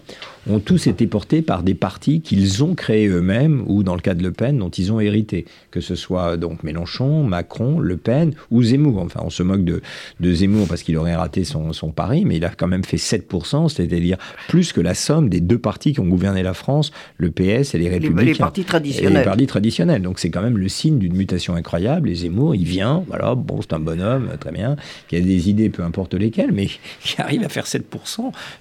ont 0.49 0.61
tous 0.61 0.87
été 0.87 1.07
portés 1.07 1.43
par 1.43 1.63
des 1.63 1.75
partis 1.75 2.21
qu'ils 2.21 2.63
ont 2.63 2.75
créés 2.75 3.09
eux-mêmes 3.09 3.65
ou 3.67 3.83
dans 3.83 3.95
le 3.95 4.01
cas 4.01 4.15
de 4.15 4.23
Le 4.23 4.33
Pen 4.33 4.59
dont 4.59 4.71
ils 4.71 4.93
ont 4.93 5.01
hérité, 5.01 5.45
que 5.71 5.81
ce 5.81 5.95
soit 5.95 6.37
donc 6.37 6.63
Mélenchon, 6.63 7.25
Macron, 7.25 7.79
Le 7.79 7.97
Pen 7.97 8.33
ou 8.51 8.63
Zemmour. 8.63 8.99
Enfin, 8.99 9.21
on 9.25 9.31
se 9.31 9.43
moque 9.43 9.65
de, 9.65 9.83
de 10.21 10.33
Zemmour 10.33 10.69
parce 10.69 10.83
qu'il 10.83 10.97
aurait 10.97 11.17
raté 11.17 11.45
son, 11.45 11.73
son, 11.73 11.91
pari, 11.91 12.25
mais 12.25 12.37
il 12.37 12.45
a 12.45 12.51
quand 12.51 12.69
même 12.69 12.85
fait 12.85 12.97
7%, 12.97 13.69
c'est-à-dire 13.69 14.19
plus 14.49 14.73
que 14.73 14.81
la 14.81 14.95
somme 14.95 15.29
des 15.29 15.41
deux 15.41 15.59
partis 15.59 15.93
qui 15.93 16.01
ont 16.01 16.07
gouverné 16.07 16.43
la 16.43 16.55
France, 16.55 16.93
le 17.17 17.31
PS 17.31 17.75
et 17.75 17.79
les 17.79 17.89
Républicains. 17.89 18.25
Les, 18.25 18.35
partis 18.35 18.65
traditionnels. 18.65 19.19
les 19.19 19.25
partis 19.25 19.47
traditionnels. 19.47 20.03
Donc 20.03 20.19
c'est 20.19 20.31
quand 20.31 20.43
même 20.43 20.59
le 20.59 20.69
signe 20.69 20.99
d'une 20.99 21.17
mutation 21.17 21.55
incroyable. 21.55 22.09
Et 22.09 22.15
Zemmour, 22.15 22.55
il 22.55 22.65
vient, 22.65 23.05
voilà, 23.09 23.35
bon, 23.35 23.61
c'est 23.63 23.73
un 23.73 23.81
bonhomme, 23.81 24.31
très 24.39 24.53
bien, 24.53 24.77
qui 25.09 25.17
a 25.17 25.21
des 25.21 25.49
idées, 25.49 25.71
peu 25.71 25.83
importe 25.83 26.15
lesquelles, 26.15 26.53
mais 26.53 26.67
qui 27.03 27.21
arrive 27.21 27.45
à 27.45 27.49
faire 27.49 27.65
7% 27.65 27.83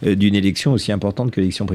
euh, 0.06 0.16
d'une 0.16 0.36
élection 0.36 0.74
aussi 0.74 0.92
importante 0.92 1.32
que 1.32 1.42
l'élection 1.42 1.66
présidentielle 1.66 1.75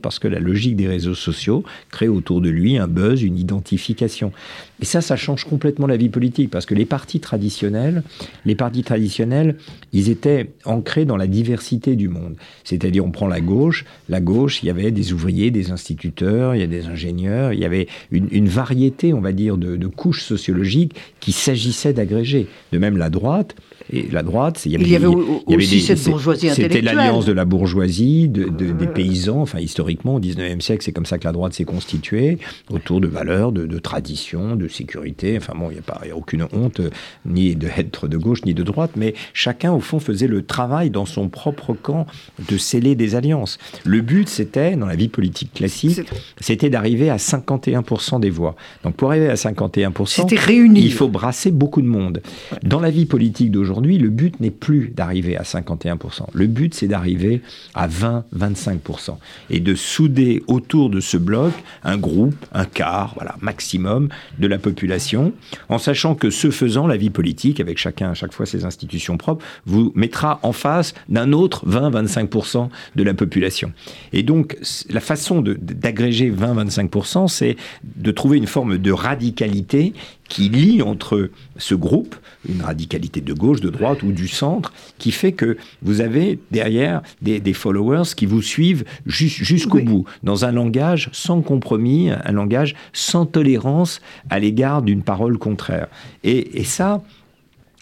parce 0.00 0.18
que 0.18 0.28
la 0.28 0.40
logique 0.40 0.76
des 0.76 0.88
réseaux 0.88 1.14
sociaux 1.14 1.64
crée 1.90 2.08
autour 2.08 2.40
de 2.40 2.48
lui 2.48 2.78
un 2.78 2.88
buzz, 2.88 3.22
une 3.22 3.38
identification. 3.38 4.32
Et 4.80 4.84
ça, 4.84 5.00
ça 5.00 5.16
change 5.16 5.44
complètement 5.44 5.86
la 5.86 5.96
vie 5.96 6.08
politique 6.08 6.50
parce 6.50 6.66
que 6.66 6.74
les 6.74 6.84
partis 6.84 7.20
traditionnels, 7.20 8.02
les 8.44 8.54
partis 8.54 8.82
traditionnels, 8.82 9.56
ils 9.92 10.08
étaient 10.08 10.50
ancrés 10.64 11.04
dans 11.04 11.16
la 11.16 11.26
diversité 11.26 11.96
du 11.96 12.08
monde. 12.08 12.36
C'est-à-dire, 12.64 13.04
on 13.04 13.10
prend 13.10 13.26
la 13.26 13.40
gauche, 13.40 13.84
la 14.08 14.20
gauche, 14.20 14.62
il 14.62 14.66
y 14.66 14.70
avait 14.70 14.90
des 14.90 15.12
ouvriers, 15.12 15.50
des 15.50 15.70
instituteurs, 15.70 16.54
il 16.54 16.60
y 16.60 16.64
a 16.64 16.68
des 16.68 16.86
ingénieurs, 16.86 17.52
il 17.52 17.60
y 17.60 17.64
avait 17.64 17.88
une, 18.10 18.48
variété, 18.48 19.12
on 19.12 19.20
va 19.20 19.32
dire, 19.32 19.56
de, 19.58 19.76
de 19.76 19.86
couches 19.88 20.22
sociologiques 20.22 20.94
qui 21.20 21.32
s'agissait 21.32 21.92
d'agréger. 21.92 22.46
De 22.72 22.78
même, 22.78 22.96
la 22.96 23.10
droite, 23.10 23.56
et 23.90 24.08
la 24.10 24.22
droite, 24.22 24.62
il 24.66 24.72
y 24.72 24.74
avait, 24.76 24.84
il 24.84 24.90
y 24.90 24.96
avait, 24.96 25.06
aussi 25.06 25.80
cette 25.80 26.04
bourgeoisie 26.04 26.50
C'était 26.50 26.82
l'alliance 26.82 27.24
de 27.24 27.32
la 27.32 27.44
bourgeoisie, 27.44 28.28
de, 28.28 28.48
des 28.48 28.86
paysans. 28.86 29.40
Enfin, 29.40 29.60
historiquement, 29.60 30.16
au 30.16 30.20
19e 30.20 30.60
siècle, 30.60 30.84
c'est 30.84 30.92
comme 30.92 31.06
ça 31.06 31.18
que 31.18 31.24
la 31.24 31.32
droite 31.32 31.54
s'est 31.54 31.64
constituée, 31.64 32.38
autour 32.70 33.00
de 33.00 33.06
valeurs, 33.06 33.50
de, 33.52 33.66
de 33.66 33.78
traditions, 33.78 34.56
de 34.56 34.67
sécurité. 34.68 35.36
Enfin 35.36 35.54
bon, 35.56 35.70
il 35.70 35.74
n'y 35.74 35.78
a, 35.78 35.82
pas, 35.82 36.00
a 36.10 36.16
aucune 36.16 36.46
honte, 36.52 36.80
ni 37.24 37.54
d'être 37.54 38.08
de 38.08 38.16
gauche, 38.16 38.44
ni 38.44 38.54
de 38.54 38.62
droite, 38.62 38.92
mais 38.96 39.14
chacun, 39.32 39.72
au 39.72 39.80
fond, 39.80 40.00
faisait 40.00 40.26
le 40.26 40.44
travail 40.44 40.90
dans 40.90 41.06
son 41.06 41.28
propre 41.28 41.74
camp 41.74 42.06
de 42.48 42.56
sceller 42.56 42.94
des 42.94 43.14
alliances. 43.14 43.58
Le 43.84 44.00
but, 44.00 44.28
c'était, 44.28 44.76
dans 44.76 44.86
la 44.86 44.96
vie 44.96 45.08
politique 45.08 45.52
classique, 45.52 46.00
c'était 46.40 46.70
d'arriver 46.70 47.10
à 47.10 47.16
51% 47.16 48.20
des 48.20 48.30
voix. 48.30 48.56
Donc, 48.82 48.96
pour 48.96 49.10
arriver 49.10 49.28
à 49.28 49.34
51%, 49.34 50.74
il 50.76 50.92
faut 50.92 51.08
brasser 51.08 51.50
beaucoup 51.50 51.82
de 51.82 51.86
monde. 51.86 52.22
Dans 52.62 52.80
la 52.80 52.90
vie 52.90 53.06
politique 53.06 53.50
d'aujourd'hui, 53.50 53.68
aujourd'hui, 53.68 53.98
le 53.98 54.08
but 54.08 54.40
n'est 54.40 54.50
plus 54.50 54.88
d'arriver 54.88 55.36
à 55.36 55.42
51%. 55.42 56.22
Le 56.32 56.46
but, 56.46 56.74
c'est 56.74 56.88
d'arriver 56.88 57.42
à 57.74 57.86
20-25%. 57.86 59.16
Et 59.50 59.60
de 59.60 59.74
souder 59.74 60.42
autour 60.46 60.88
de 60.88 61.00
ce 61.00 61.16
bloc 61.16 61.52
un 61.84 61.98
groupe, 61.98 62.46
un 62.52 62.64
quart, 62.64 63.12
voilà, 63.14 63.36
maximum 63.40 64.08
de 64.38 64.46
la 64.46 64.57
population, 64.58 65.32
en 65.68 65.78
sachant 65.78 66.14
que 66.14 66.30
ce 66.30 66.50
faisant, 66.50 66.86
la 66.86 66.96
vie 66.96 67.10
politique, 67.10 67.60
avec 67.60 67.78
chacun 67.78 68.10
à 68.10 68.14
chaque 68.14 68.32
fois 68.32 68.46
ses 68.46 68.64
institutions 68.64 69.16
propres, 69.16 69.44
vous 69.66 69.92
mettra 69.94 70.40
en 70.42 70.52
face 70.52 70.94
d'un 71.08 71.32
autre 71.32 71.66
20-25% 71.68 72.68
de 72.96 73.02
la 73.02 73.14
population. 73.14 73.72
Et 74.12 74.22
donc, 74.22 74.56
la 74.90 75.00
façon 75.00 75.42
d'agréger 75.42 76.30
20-25%, 76.30 77.28
c'est 77.28 77.56
de 77.96 78.10
trouver 78.10 78.38
une 78.38 78.46
forme 78.46 78.78
de 78.78 78.92
radicalité 78.92 79.92
qui 80.28 80.48
lie 80.48 80.82
entre 80.82 81.30
ce 81.56 81.74
groupe, 81.74 82.14
une 82.48 82.62
radicalité 82.62 83.20
de 83.20 83.32
gauche, 83.32 83.60
de 83.60 83.70
droite 83.70 84.02
ou 84.02 84.12
du 84.12 84.28
centre, 84.28 84.72
qui 84.98 85.10
fait 85.10 85.32
que 85.32 85.56
vous 85.82 86.00
avez 86.00 86.38
derrière 86.50 87.02
des, 87.22 87.52
followers 87.52 88.14
qui 88.14 88.26
vous 88.26 88.42
suivent 88.42 88.84
jusqu'au 89.06 89.80
bout, 89.80 90.04
dans 90.22 90.44
un 90.44 90.52
langage 90.52 91.08
sans 91.12 91.40
compromis, 91.40 92.10
un 92.10 92.32
langage 92.32 92.74
sans 92.92 93.26
tolérance 93.26 94.00
à 94.30 94.38
l'égard 94.38 94.82
d'une 94.82 95.02
parole 95.02 95.38
contraire. 95.38 95.88
Et, 96.24 96.60
et 96.60 96.64
ça, 96.64 97.02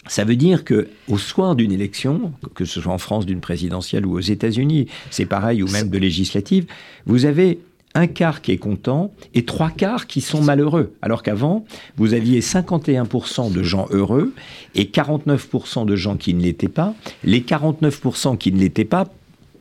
ça 0.07 0.23
veut 0.23 0.35
dire 0.35 0.63
que 0.63 0.87
au 1.07 1.17
soir 1.17 1.55
d'une 1.55 1.71
élection, 1.71 2.31
que 2.55 2.65
ce 2.65 2.81
soit 2.81 2.93
en 2.93 2.97
France 2.97 3.25
d'une 3.25 3.41
présidentielle 3.41 4.05
ou 4.05 4.13
aux 4.13 4.21
États-Unis, 4.21 4.87
c'est 5.11 5.25
pareil, 5.25 5.61
ou 5.63 5.67
même 5.67 5.89
de 5.89 5.97
législative, 5.97 6.65
vous 7.05 7.25
avez 7.25 7.59
un 7.97 8.07
quart 8.07 8.41
qui 8.41 8.51
est 8.51 8.57
content 8.57 9.11
et 9.33 9.43
trois 9.43 9.71
quarts 9.71 10.05
qui 10.05 10.21
sont 10.21 10.41
malheureux. 10.41 10.93
Alors 11.01 11.23
qu'avant, 11.23 11.65
vous 11.97 12.13
aviez 12.13 12.41
51% 12.41 13.51
de 13.51 13.63
gens 13.63 13.87
heureux 13.89 14.33
et 14.75 14.85
49% 14.85 15.85
de 15.85 15.95
gens 15.95 16.15
qui 16.15 16.35
ne 16.35 16.41
l'étaient 16.41 16.67
pas. 16.67 16.93
Les 17.23 17.41
49% 17.41 18.37
qui 18.37 18.51
ne 18.51 18.59
l'étaient 18.59 18.85
pas 18.85 19.05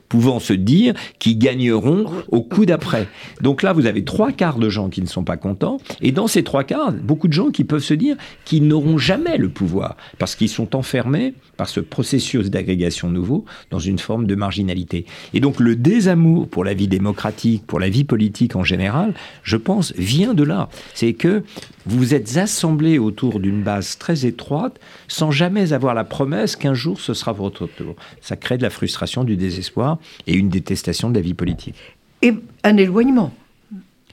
pouvant 0.08 0.40
se 0.40 0.52
dire 0.52 0.94
qu'ils 1.18 1.38
gagneront 1.38 2.06
au 2.28 2.42
coup 2.42 2.66
d'après. 2.66 3.08
Donc 3.40 3.62
là, 3.62 3.72
vous 3.72 3.86
avez 3.86 4.04
trois 4.04 4.32
quarts 4.32 4.58
de 4.58 4.68
gens 4.68 4.88
qui 4.88 5.02
ne 5.02 5.06
sont 5.06 5.24
pas 5.24 5.36
contents, 5.36 5.78
et 6.00 6.12
dans 6.12 6.26
ces 6.26 6.42
trois 6.42 6.64
quarts, 6.64 6.92
beaucoup 6.92 7.28
de 7.28 7.32
gens 7.32 7.50
qui 7.50 7.64
peuvent 7.64 7.82
se 7.82 7.94
dire 7.94 8.16
qu'ils 8.44 8.66
n'auront 8.66 8.98
jamais 8.98 9.36
le 9.36 9.48
pouvoir, 9.48 9.96
parce 10.18 10.34
qu'ils 10.34 10.48
sont 10.48 10.76
enfermés 10.76 11.34
par 11.56 11.68
ce 11.68 11.80
processus 11.80 12.50
d'agrégation 12.50 13.08
nouveau 13.08 13.44
dans 13.70 13.78
une 13.78 13.98
forme 13.98 14.26
de 14.26 14.34
marginalité. 14.34 15.06
Et 15.34 15.40
donc 15.40 15.60
le 15.60 15.76
désamour 15.76 16.48
pour 16.48 16.64
la 16.64 16.74
vie 16.74 16.88
démocratique, 16.88 17.66
pour 17.66 17.80
la 17.80 17.88
vie 17.88 18.04
politique 18.04 18.56
en 18.56 18.64
général, 18.64 19.14
je 19.42 19.56
pense, 19.56 19.92
vient 19.96 20.34
de 20.34 20.42
là. 20.42 20.68
C'est 20.94 21.14
que 21.14 21.42
vous 21.86 22.14
êtes 22.14 22.36
assemblés 22.36 22.98
autour 22.98 23.40
d'une 23.40 23.62
base 23.62 23.98
très 23.98 24.26
étroite 24.26 24.78
sans 25.08 25.30
jamais 25.30 25.72
avoir 25.72 25.94
la 25.94 26.04
promesse 26.04 26.56
qu'un 26.56 26.74
jour 26.74 27.00
ce 27.00 27.14
sera 27.14 27.32
votre 27.32 27.66
tour. 27.66 27.94
Ça 28.20 28.36
crée 28.36 28.58
de 28.58 28.62
la 28.62 28.70
frustration, 28.70 29.24
du 29.24 29.36
désespoir 29.36 29.95
et 30.26 30.34
une 30.34 30.48
détestation 30.48 31.10
de 31.10 31.14
la 31.14 31.20
vie 31.20 31.34
politique. 31.34 31.74
Et 32.22 32.34
un 32.64 32.76
éloignement. 32.76 33.32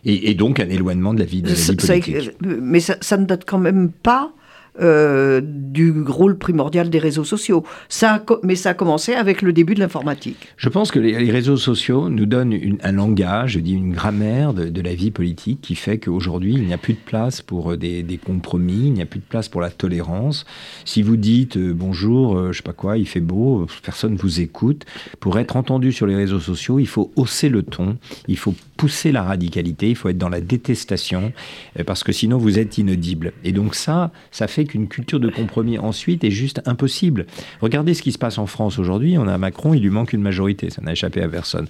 Et, 0.05 0.33
donc 0.33 0.59
un 0.59 0.67
éloignement 0.67 1.13
de 1.13 1.19
la 1.19 1.25
vie, 1.25 1.41
de 1.41 1.47
la 1.47 1.53
vie 1.53 1.75
politique. 1.75 2.31
mais 2.41 2.81
ça, 2.81 2.97
ça, 2.99 3.15
ne 3.15 3.25
date 3.25 3.45
quand 3.45 3.57
même 3.57 3.89
pas 3.89 4.33
euh, 4.81 5.39
du 5.43 5.93
rôle 6.07 6.35
primordial 6.35 6.89
des 6.89 6.97
réseaux 6.97 7.23
sociaux. 7.23 7.63
Ça 7.89 8.23
mais 8.41 8.55
ça 8.55 8.71
a 8.71 8.73
commencé 8.73 9.13
avec 9.13 9.43
le 9.43 9.53
début 9.53 9.75
de 9.75 9.79
l'informatique. 9.79 10.47
Je 10.57 10.67
pense 10.67 10.89
que 10.89 10.97
les, 10.97 11.29
réseaux 11.29 11.57
sociaux 11.57 12.09
nous 12.09 12.25
donnent 12.25 12.57
un 12.81 12.91
langage, 12.91 13.51
je 13.51 13.59
dis 13.59 13.73
une 13.73 13.93
grammaire 13.93 14.53
de, 14.55 14.81
la 14.81 14.95
vie 14.95 15.11
politique 15.11 15.61
qui 15.61 15.75
fait 15.75 15.99
qu'aujourd'hui, 15.99 16.53
il 16.53 16.65
n'y 16.65 16.73
a 16.73 16.79
plus 16.79 16.93
de 16.93 16.99
place 17.05 17.43
pour 17.43 17.77
des, 17.77 18.19
compromis, 18.25 18.87
il 18.87 18.93
n'y 18.93 19.01
a 19.03 19.05
plus 19.05 19.19
de 19.19 19.25
place 19.25 19.47
pour 19.47 19.61
la 19.61 19.69
tolérance. 19.69 20.45
Si 20.85 21.03
vous 21.03 21.17
dites 21.17 21.57
euh, 21.57 21.71
bonjour, 21.73 22.35
euh, 22.35 22.51
je 22.51 22.57
sais 22.57 22.63
pas 22.63 22.73
quoi, 22.73 22.97
il 22.97 23.07
fait 23.07 23.19
beau, 23.19 23.67
personne 23.83 24.15
vous 24.15 24.41
écoute. 24.41 24.85
Pour 25.19 25.37
être 25.37 25.55
entendu 25.55 25.91
sur 25.91 26.07
les 26.07 26.15
réseaux 26.15 26.39
sociaux, 26.39 26.79
il 26.79 26.87
faut 26.87 27.11
hausser 27.15 27.49
le 27.49 27.61
ton, 27.61 27.97
il 28.27 28.37
faut 28.37 28.55
pousser 28.75 29.11
la 29.11 29.21
radicalité, 29.21 29.89
il 29.89 29.95
faut 29.95 30.09
être 30.09 30.17
dans 30.17 30.29
la 30.29 30.41
détestation, 30.41 31.31
parce 31.85 32.03
que 32.03 32.11
sinon 32.11 32.39
vous 32.39 32.57
êtes 32.57 32.79
inaudible. 32.79 33.33
Et 33.43 33.51
donc 33.51 33.75
ça, 33.75 34.11
ça 34.31 34.47
fait 34.47 34.62
qu'une 34.65 34.87
culture 34.87 35.19
de 35.19 35.29
compromis 35.29 35.77
ensuite 35.77 36.23
est 36.23 36.31
juste 36.31 36.61
impossible. 36.65 37.25
Regardez 37.61 37.93
ce 37.93 38.01
qui 38.01 38.11
se 38.11 38.17
passe 38.17 38.37
en 38.37 38.45
France 38.45 38.79
aujourd'hui. 38.79 39.17
On 39.17 39.27
a 39.27 39.37
Macron, 39.37 39.73
il 39.73 39.81
lui 39.81 39.89
manque 39.89 40.13
une 40.13 40.21
majorité. 40.21 40.69
Ça 40.69 40.81
n'a 40.81 40.93
échappé 40.93 41.21
à 41.21 41.27
personne. 41.27 41.67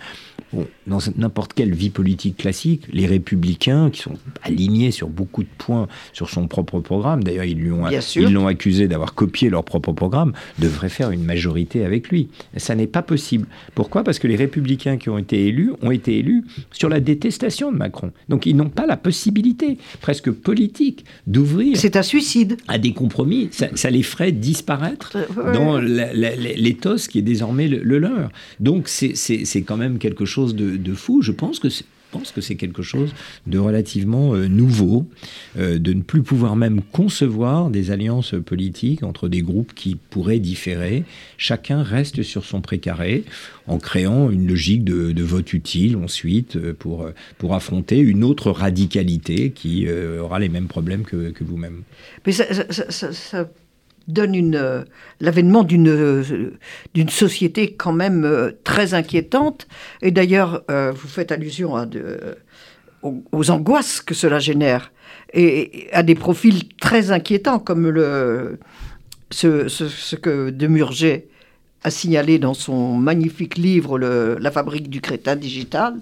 Bon, 0.52 0.68
dans 0.86 1.00
n'importe 1.18 1.54
quelle 1.54 1.74
vie 1.74 1.90
politique 1.90 2.38
classique, 2.38 2.84
les 2.92 3.08
républicains, 3.08 3.90
qui 3.90 4.02
sont 4.02 4.18
alignés 4.44 4.92
sur 4.92 5.10
beaucoup 5.10 5.44
de 5.44 5.50
points 5.58 5.88
sur 6.12 6.30
son 6.30 6.48
propre 6.48 6.80
programme, 6.80 7.24
d'ailleurs 7.24 7.46
ils 7.46 7.60
l'ont 7.64 8.48
accusé 8.48 8.88
d'avoir 8.88 9.16
copié 9.16 9.50
leur 9.50 9.64
propre 9.64 9.94
programme, 9.94 10.34
devraient 10.60 10.90
faire 10.90 11.10
une 11.12 11.24
majorité 11.24 11.86
avec 11.86 12.10
lui. 12.10 12.30
ça 12.58 12.76
n'est 12.76 12.88
pas 12.88 13.02
possible. 13.02 13.48
Pourquoi? 13.74 14.04
Parce 14.04 14.20
que 14.20 14.28
les 14.28 14.36
républicains 14.36 14.98
qui 14.98 15.10
ont 15.10 15.18
été 15.18 15.48
élus 15.48 15.72
ont 15.82 15.92
été 15.92 16.20
élus 16.20 16.44
sur 16.72 16.90
la 16.90 17.00
détestation 17.00 17.72
de 17.72 17.78
Macron. 17.78 18.12
Donc 18.30 18.46
ils 18.46 18.56
n'ont 18.56 18.70
pas 18.70 18.86
la 18.86 18.98
possibilité, 18.98 19.78
presque 20.02 20.30
politique, 20.30 21.06
d'ouvrir. 21.26 21.78
C'est 21.78 21.96
un 21.96 22.04
suicide. 22.04 22.58
À 22.68 22.78
des 22.84 22.94
compromis, 22.94 23.50
ça, 23.52 23.90
les 23.90 24.04
ferait 24.04 24.32
disparaître 24.32 25.18
dans 25.54 25.80
l'éthos 25.80 27.08
qui 27.08 27.20
est 27.20 27.24
désormais 27.24 27.68
le, 27.68 27.98
leur. 27.98 28.30
Donc 28.60 28.88
c'est 28.88 29.62
quand 29.66 29.78
même 29.78 29.98
quelque 29.98 30.26
chose 30.26 30.54
de, 30.56 30.94
fou. 30.94 31.22
Je 31.22 31.32
pense 31.32 31.60
que 31.60 31.70
pense 32.14 32.32
que 32.32 32.42
c'est 32.42 32.56
quelque 32.56 32.84
chose 32.84 33.12
de 33.48 33.58
relativement 33.58 34.36
euh, 34.36 34.48
nouveau, 34.48 35.08
euh, 35.58 35.80
de 35.80 35.94
ne 35.94 36.02
plus 36.02 36.22
pouvoir 36.22 36.56
même 36.56 36.82
concevoir 36.92 37.72
des 37.72 37.90
alliances 37.90 38.36
politiques 38.46 39.02
entre 39.02 39.28
des 39.28 39.42
groupes 39.42 39.74
qui 39.74 39.96
pourraient 39.96 40.40
différer. 40.40 41.06
Chacun 41.38 41.82
reste 41.82 42.22
sur 42.22 42.46
son 42.46 42.62
précaré 42.62 43.24
en 43.66 43.80
créant 43.80 44.30
une 44.30 44.48
logique 44.48 44.84
de, 44.84 45.24
vote 45.24 45.54
utile 45.54 45.98
ensuite 45.98 46.56
euh, 46.56 46.74
pour, 46.78 47.10
pour 47.40 47.56
affronter 47.56 47.98
une 47.98 48.24
autre 48.24 48.52
radicalité 48.52 49.52
qui 49.52 49.88
aura 50.20 50.38
les 50.40 50.50
mêmes 50.50 50.68
problèmes 50.68 51.04
que, 51.04 51.34
vous-même. 51.42 51.84
Mais 52.26 52.32
ça 52.32 53.48
donne 54.08 54.56
euh, 54.56 54.84
l'avènement 55.20 55.64
d'une, 55.64 55.90
euh, 55.90 56.52
d'une 56.94 57.10
société 57.10 57.74
quand 57.74 57.94
même 57.94 58.26
euh, 58.26 58.52
très 58.64 58.94
inquiétante. 58.94 59.68
Et 60.02 60.12
d'ailleurs, 60.12 60.64
vous 60.70 61.08
faites 61.08 61.32
allusion 61.32 61.86
de, 61.86 62.38
aux, 63.02 63.52
angoisses 63.52 64.02
que 64.02 64.14
cela 64.14 64.40
génère 64.40 64.92
et, 65.34 65.88
à 65.92 66.04
des 66.04 66.16
profils 66.16 66.68
très 66.78 67.12
inquiétants 67.12 67.60
comme 67.60 67.92
ce, 69.32 70.16
que 70.16 70.50
Demurger 70.50 71.28
a 71.84 71.92
signalé 71.92 72.40
dans 72.40 72.54
son 72.54 72.96
magnifique 72.96 73.58
livre 73.58 74.00
La 74.00 74.52
fabrique 74.52 74.90
du 74.90 75.02
crétin 75.02 75.36
digital, 75.36 75.96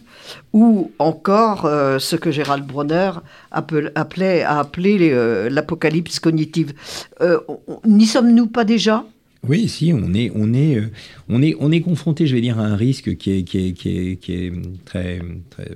ou 0.53 0.91
encore 0.99 1.65
euh, 1.65 1.99
ce 1.99 2.15
que 2.15 2.31
Gérald 2.31 2.65
Bronner 2.65 3.11
appelait, 3.51 4.43
a 4.43 4.59
appelé 4.59 5.09
euh, 5.11 5.49
l'apocalypse 5.49 6.19
cognitive. 6.19 6.73
Euh, 7.21 7.39
n'y 7.85 8.05
sommes-nous 8.05 8.47
pas 8.47 8.63
déjà? 8.63 9.05
Oui, 9.47 9.67
si, 9.67 9.91
on 9.91 10.13
est, 10.13 10.31
on 10.35 10.53
est, 10.53 10.79
on 11.27 11.41
est, 11.41 11.55
on 11.59 11.71
est 11.71 11.81
confronté, 11.81 12.27
je 12.27 12.35
vais 12.35 12.41
dire, 12.41 12.59
à 12.59 12.63
un 12.63 12.75
risque 12.75 13.17
qui 13.17 13.31
est, 13.31 13.43
qui 13.43 13.69
est, 13.69 13.73
qui 13.73 13.97
est, 13.97 14.15
qui 14.17 14.33
est 14.33 14.53
très, 14.85 15.19
très 15.49 15.71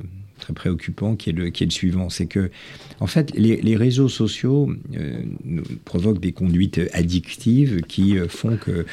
très 0.45 0.53
préoccupant 0.53 1.15
qui 1.15 1.29
est 1.29 1.33
le, 1.33 1.49
qui 1.49 1.63
est 1.63 1.67
le 1.67 1.71
suivant. 1.71 2.09
C'est 2.09 2.27
que, 2.27 2.51
en 2.99 3.07
fait, 3.07 3.31
les, 3.35 3.57
les 3.61 3.75
réseaux 3.75 4.09
sociaux 4.09 4.71
provoquent 5.83 6.19
des 6.19 6.31
conduites 6.31 6.81
addictives 6.93 7.81
qui 7.87 8.17
font 8.27 8.57
que 8.57 8.85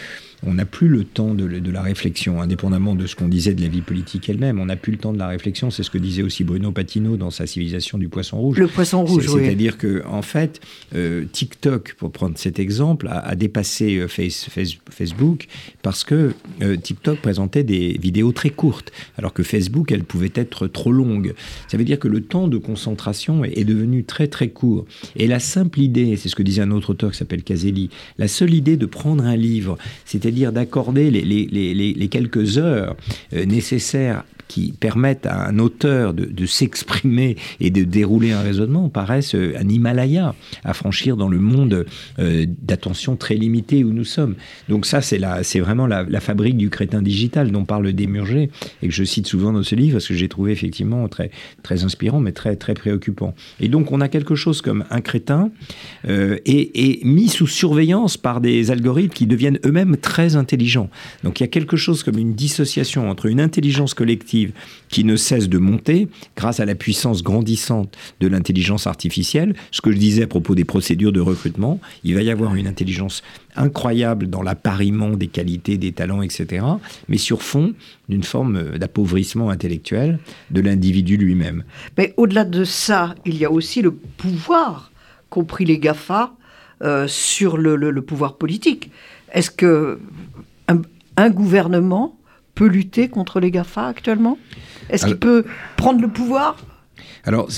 on 0.44 0.54
n'a 0.54 0.64
plus 0.64 0.88
le 0.88 1.04
temps 1.04 1.34
de, 1.34 1.70
la 1.70 1.82
réflexion, 1.82 2.40
indépendamment 2.40 2.94
de 2.94 3.06
ce 3.06 3.14
qu'on 3.14 3.28
disait 3.28 3.54
de 3.54 3.62
la 3.62 3.68
vie 3.68 3.80
politique 3.80 4.28
elle-même. 4.28 4.58
On 4.58 4.66
n'a 4.66 4.76
plus 4.76 4.92
le 4.92 4.98
temps 4.98 5.12
de 5.12 5.18
la 5.18 5.28
réflexion. 5.28 5.70
C'est 5.70 5.82
ce 5.82 5.90
que 5.90 5.98
disait 5.98 6.22
aussi 6.22 6.42
Bruno 6.42 6.72
Patino 6.72 7.16
dans 7.16 7.30
sa 7.30 7.46
civilisation 7.46 7.96
du 7.96 8.08
poisson 8.08 8.38
rouge. 8.38 8.58
Le 8.58 8.66
poisson 8.66 9.04
rouge, 9.04 9.28
oui. 9.28 9.44
C'est-à-dire 9.44 9.78
que, 9.78 10.02
en 10.06 10.22
fait, 10.22 10.60
euh, 10.94 11.24
TikTok, 11.30 11.94
pour 11.94 12.10
prendre 12.10 12.36
cet 12.38 12.58
exemple, 12.58 13.08
a, 13.08 13.36
dépassé 13.36 13.98
euh, 13.98 14.08
Facebook 14.08 15.46
parce 15.82 16.02
que 16.02 16.32
euh, 16.60 16.76
TikTok 16.76 17.20
présentait 17.20 17.64
des 17.64 17.96
vidéos 18.00 18.32
très 18.32 18.50
courtes, 18.50 18.90
alors 19.18 19.32
que 19.32 19.44
Facebook, 19.44 19.92
elle 19.92 20.04
pouvait 20.04 20.32
être 20.34 20.66
trop 20.66 20.92
longue. 20.92 21.34
Ça 21.68 21.76
veut 21.76 21.84
dire 21.84 22.00
que 22.00 22.08
le 22.08 22.20
temps 22.20 22.48
de 22.48 22.58
concentration 22.58 23.44
est, 23.44 23.58
est 23.58 23.64
devenu 23.64 23.91
très 24.00 24.26
très 24.26 24.48
court. 24.48 24.86
Et 25.16 25.26
la 25.26 25.38
simple 25.38 25.80
idée, 25.80 26.16
c'est 26.16 26.28
ce 26.28 26.34
que 26.34 26.42
disait 26.42 26.62
un 26.62 26.70
autre 26.70 26.90
auteur 26.90 27.12
qui 27.12 27.18
s'appelle 27.18 27.42
Caselli, 27.42 27.90
la 28.18 28.28
seule 28.28 28.54
idée 28.54 28.76
de 28.76 28.86
prendre 28.86 29.24
un 29.24 29.36
livre, 29.36 29.78
c'est-à-dire 30.04 30.52
d'accorder 30.52 31.10
les, 31.10 32.08
quelques 32.08 32.58
heures 32.58 32.96
euh, 33.32 33.44
nécessaires 33.44 34.24
qui 34.52 34.74
permettent 34.78 35.24
à 35.24 35.46
un 35.48 35.58
auteur 35.58 36.12
de, 36.12 36.46
s'exprimer 36.46 37.36
et 37.58 37.70
de 37.70 37.84
dérouler 37.84 38.32
un 38.32 38.42
raisonnement 38.42 38.90
paraissent 38.90 39.34
euh, 39.34 39.54
un 39.58 39.66
Himalaya 39.66 40.34
à 40.62 40.74
franchir 40.74 41.16
dans 41.16 41.28
le 41.28 41.38
monde 41.38 41.86
euh, 42.18 42.44
d'attention 42.60 43.16
très 43.16 43.34
limité 43.34 43.82
où 43.82 43.94
nous 43.94 44.04
sommes. 44.04 44.34
Donc 44.68 44.84
ça, 44.84 45.00
c'est 45.00 45.20
c'est 45.42 45.60
vraiment 45.60 45.86
la, 45.86 46.20
fabrique 46.20 46.58
du 46.58 46.68
crétin 46.68 47.00
digital 47.00 47.50
dont 47.50 47.64
parle 47.64 47.92
Démurger 47.92 48.50
et 48.82 48.88
que 48.88 48.92
je 48.92 49.04
cite 49.04 49.26
souvent 49.26 49.52
dans 49.54 49.62
ce 49.62 49.74
livre 49.74 49.94
parce 49.94 50.06
que 50.06 50.14
j'ai 50.14 50.28
trouvé 50.28 50.52
effectivement 50.52 51.08
très, 51.08 51.30
très 51.62 51.84
inspirant 51.84 52.20
mais 52.20 52.32
très, 52.32 52.56
très 52.56 52.74
préoccupant. 52.74 53.34
Et 53.58 53.68
donc 53.68 53.90
on 53.90 54.02
a 54.02 54.08
quelque 54.08 54.34
chose 54.34 54.60
comme 54.60 54.84
un 54.90 55.00
crétin 55.00 55.50
euh, 56.08 56.38
et 56.44 57.00
mis 57.04 57.28
sous 57.28 57.46
surveillance 57.46 58.18
par 58.18 58.42
des 58.42 58.70
algorithmes 58.70 59.14
qui 59.14 59.26
deviennent 59.26 59.58
eux-mêmes 59.64 59.96
très 59.96 60.36
intelligents. 60.36 60.90
Donc 61.24 61.40
il 61.40 61.42
y 61.42 61.44
a 61.44 61.48
quelque 61.48 61.76
chose 61.78 62.02
comme 62.02 62.18
une 62.18 62.34
dissociation 62.34 63.08
entre 63.08 63.26
une 63.26 63.40
intelligence 63.40 63.94
collective 63.94 64.41
qui 64.88 65.04
ne 65.04 65.16
cesse 65.16 65.48
de 65.48 65.58
monter 65.58 66.08
grâce 66.36 66.60
à 66.60 66.64
la 66.64 66.74
puissance 66.74 67.22
grandissante 67.22 67.96
de 68.20 68.28
l'intelligence 68.28 68.86
artificielle. 68.86 69.54
Ce 69.70 69.80
que 69.80 69.92
je 69.92 69.96
disais 69.96 70.24
à 70.24 70.26
propos 70.26 70.54
des 70.54 70.64
procédures 70.64 71.12
de 71.12 71.20
recrutement, 71.20 71.80
il 72.04 72.14
va 72.14 72.22
y 72.22 72.30
avoir 72.30 72.54
une 72.54 72.66
intelligence 72.66 73.22
incroyable 73.56 74.28
dans 74.28 74.42
l'appariement 74.42 75.10
des 75.10 75.26
qualités, 75.26 75.76
des 75.78 75.92
talents, 75.92 76.22
etc., 76.22 76.64
mais 77.08 77.18
sur 77.18 77.42
fond 77.42 77.74
d'une 78.08 78.22
forme 78.22 78.78
d'appauvrissement 78.78 79.50
intellectuel 79.50 80.18
de 80.50 80.60
l'individu 80.60 81.16
lui-même. 81.16 81.64
Mais 81.96 82.14
au-delà 82.16 82.44
de 82.44 82.64
ça, 82.64 83.14
il 83.24 83.36
y 83.36 83.44
a 83.44 83.50
aussi 83.50 83.82
le 83.82 83.92
pouvoir, 83.92 84.92
compris 85.30 85.64
les 85.64 85.78
GAFA, 85.78 86.34
euh, 86.82 87.06
sur 87.06 87.56
le, 87.56 88.00
pouvoir 88.00 88.36
politique. 88.36 88.90
Est-ce 89.32 89.50
que 89.50 90.00
un 91.16 91.30
gouvernement 91.30 92.16
peut 92.54 92.66
lutter 92.66 93.08
contre 93.08 93.40
les 93.40 93.50
GAFA 93.50 93.86
actuellement? 93.86 94.38
Est-ce 94.90 95.06
qu'il 95.06 95.18
peut 95.18 95.44
prendre 95.76 96.00
le 96.00 96.08
pouvoir? 96.08 96.56
Alors, 97.24 97.48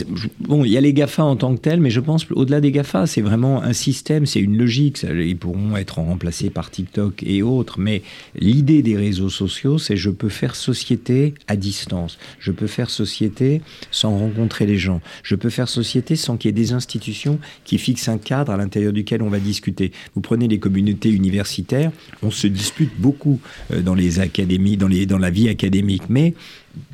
bon, 0.41 0.65
il 0.65 0.73
y 0.73 0.77
a 0.77 0.81
les 0.81 0.93
GAFA 0.93 1.25
en 1.25 1.37
tant 1.37 1.55
que 1.55 1.61
tels, 1.61 1.81
mais 1.81 1.89
je 1.89 2.01
pense 2.01 2.27
au-delà 2.31 2.61
des 2.61 2.71
GAFA, 2.71 3.07
c'est 3.07 3.23
vraiment 3.23 3.63
un 3.63 3.73
système, 3.73 4.27
c'est 4.27 4.41
une 4.41 4.59
logique. 4.59 5.03
ils 5.03 5.39
pourront 5.39 5.77
être 5.77 5.99
remplacés 5.99 6.51
par 6.51 6.71
TikTok 6.71 7.23
et 7.23 7.43
autres, 7.43 7.81
mais 7.81 8.03
l'idée 8.39 8.83
des 8.83 8.97
réseaux 8.97 9.31
sociaux, 9.31 9.79
c'est 9.79 9.97
je 9.97 10.11
peux 10.11 10.29
faire 10.29 10.55
société 10.55 11.33
à 11.49 11.57
distance. 11.57 12.19
Je 12.41 12.53
peux 12.53 12.67
faire 12.67 12.91
société 12.91 13.63
sans 13.91 14.19
rencontrer 14.19 14.67
les 14.67 14.77
gens. 14.77 15.01
Je 15.23 15.35
peux 15.35 15.51
faire 15.51 15.69
société 15.69 16.15
sans 16.15 16.37
qu'il 16.37 16.49
y 16.49 16.51
ait 16.51 16.53
des 16.53 16.73
institutions 16.73 17.39
qui 17.65 17.79
fixent 17.79 18.09
un 18.09 18.19
cadre 18.19 18.53
à 18.53 18.59
l'intérieur 18.59 18.93
duquel 18.93 19.23
on 19.23 19.31
va 19.31 19.39
discuter. 19.39 19.93
Vous 20.15 20.21
prenez 20.21 20.47
les 20.47 20.59
communautés 20.59 21.11
universitaires, 21.11 21.91
on 22.23 22.31
se 22.31 22.47
dispute 22.47 22.91
beaucoup 22.99 23.41
euh, 23.73 23.81
dans 23.81 23.95
les 23.95 24.21
académies, 24.21 24.77
dans, 24.77 24.89
la 24.89 25.31
vie 25.31 25.49
académique, 25.49 26.05
mais 26.09 26.35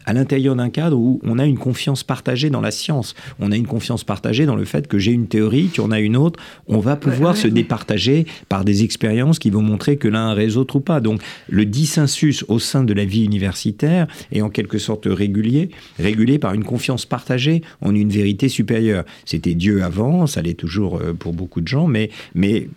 à 0.06 0.12
l'intérieur 0.12 0.56
d'un 0.56 0.70
cadre 0.70 0.98
où 0.98 1.20
on 1.22 1.38
a 1.38 1.46
une 1.46 1.58
confiance 1.58 2.02
partagée 2.02 2.50
dans 2.50 2.60
la 2.60 2.70
science. 2.70 3.14
On 3.38 3.52
a 3.52 3.56
une 3.56 3.66
confiance 3.66 4.04
partagée 4.04 4.46
dans 4.46 4.56
le 4.56 4.64
fait 4.64 4.88
que 4.88 4.98
j'ai 4.98 5.12
une 5.12 5.26
théorie, 5.26 5.70
tu 5.72 5.80
en 5.80 5.90
as 5.90 6.00
une 6.00 6.16
autre. 6.16 6.40
On 6.66 6.80
va 6.80 6.96
pouvoir 6.96 7.36
se 7.36 7.48
départager 7.48 8.26
par 8.48 8.64
des 8.64 8.82
expériences 8.82 9.38
qui 9.38 9.50
vont 9.50 9.62
montrer 9.62 9.96
que 9.96 10.08
l'un 10.08 10.32
réseau 10.32 10.66
ou 10.74 10.80
pas. 10.80 11.00
Donc 11.00 11.20
le 11.48 11.64
dissensus 11.64 12.44
au 12.48 12.58
sein 12.58 12.84
de 12.84 12.92
la 12.92 13.04
vie 13.04 13.24
universitaire 13.24 14.06
est 14.32 14.42
en 14.42 14.50
quelque 14.50 14.78
sorte 14.78 15.06
régulier, 15.06 15.70
régulé 15.98 16.38
par 16.38 16.54
une 16.54 16.64
confiance 16.64 17.06
partagée 17.06 17.62
en 17.80 17.94
une 17.94 18.10
vérité 18.10 18.48
supérieure. 18.48 19.04
C'était 19.24 19.54
Dieu 19.54 19.82
avant, 19.82 20.26
ça 20.26 20.42
l'est 20.42 20.54
toujours 20.54 20.98
euh, 20.98 21.12
pour 21.12 21.32
beaucoup 21.32 21.60
de 21.60 21.68
gens, 21.68 21.86
mais, 21.86 22.10
mais 22.34 22.68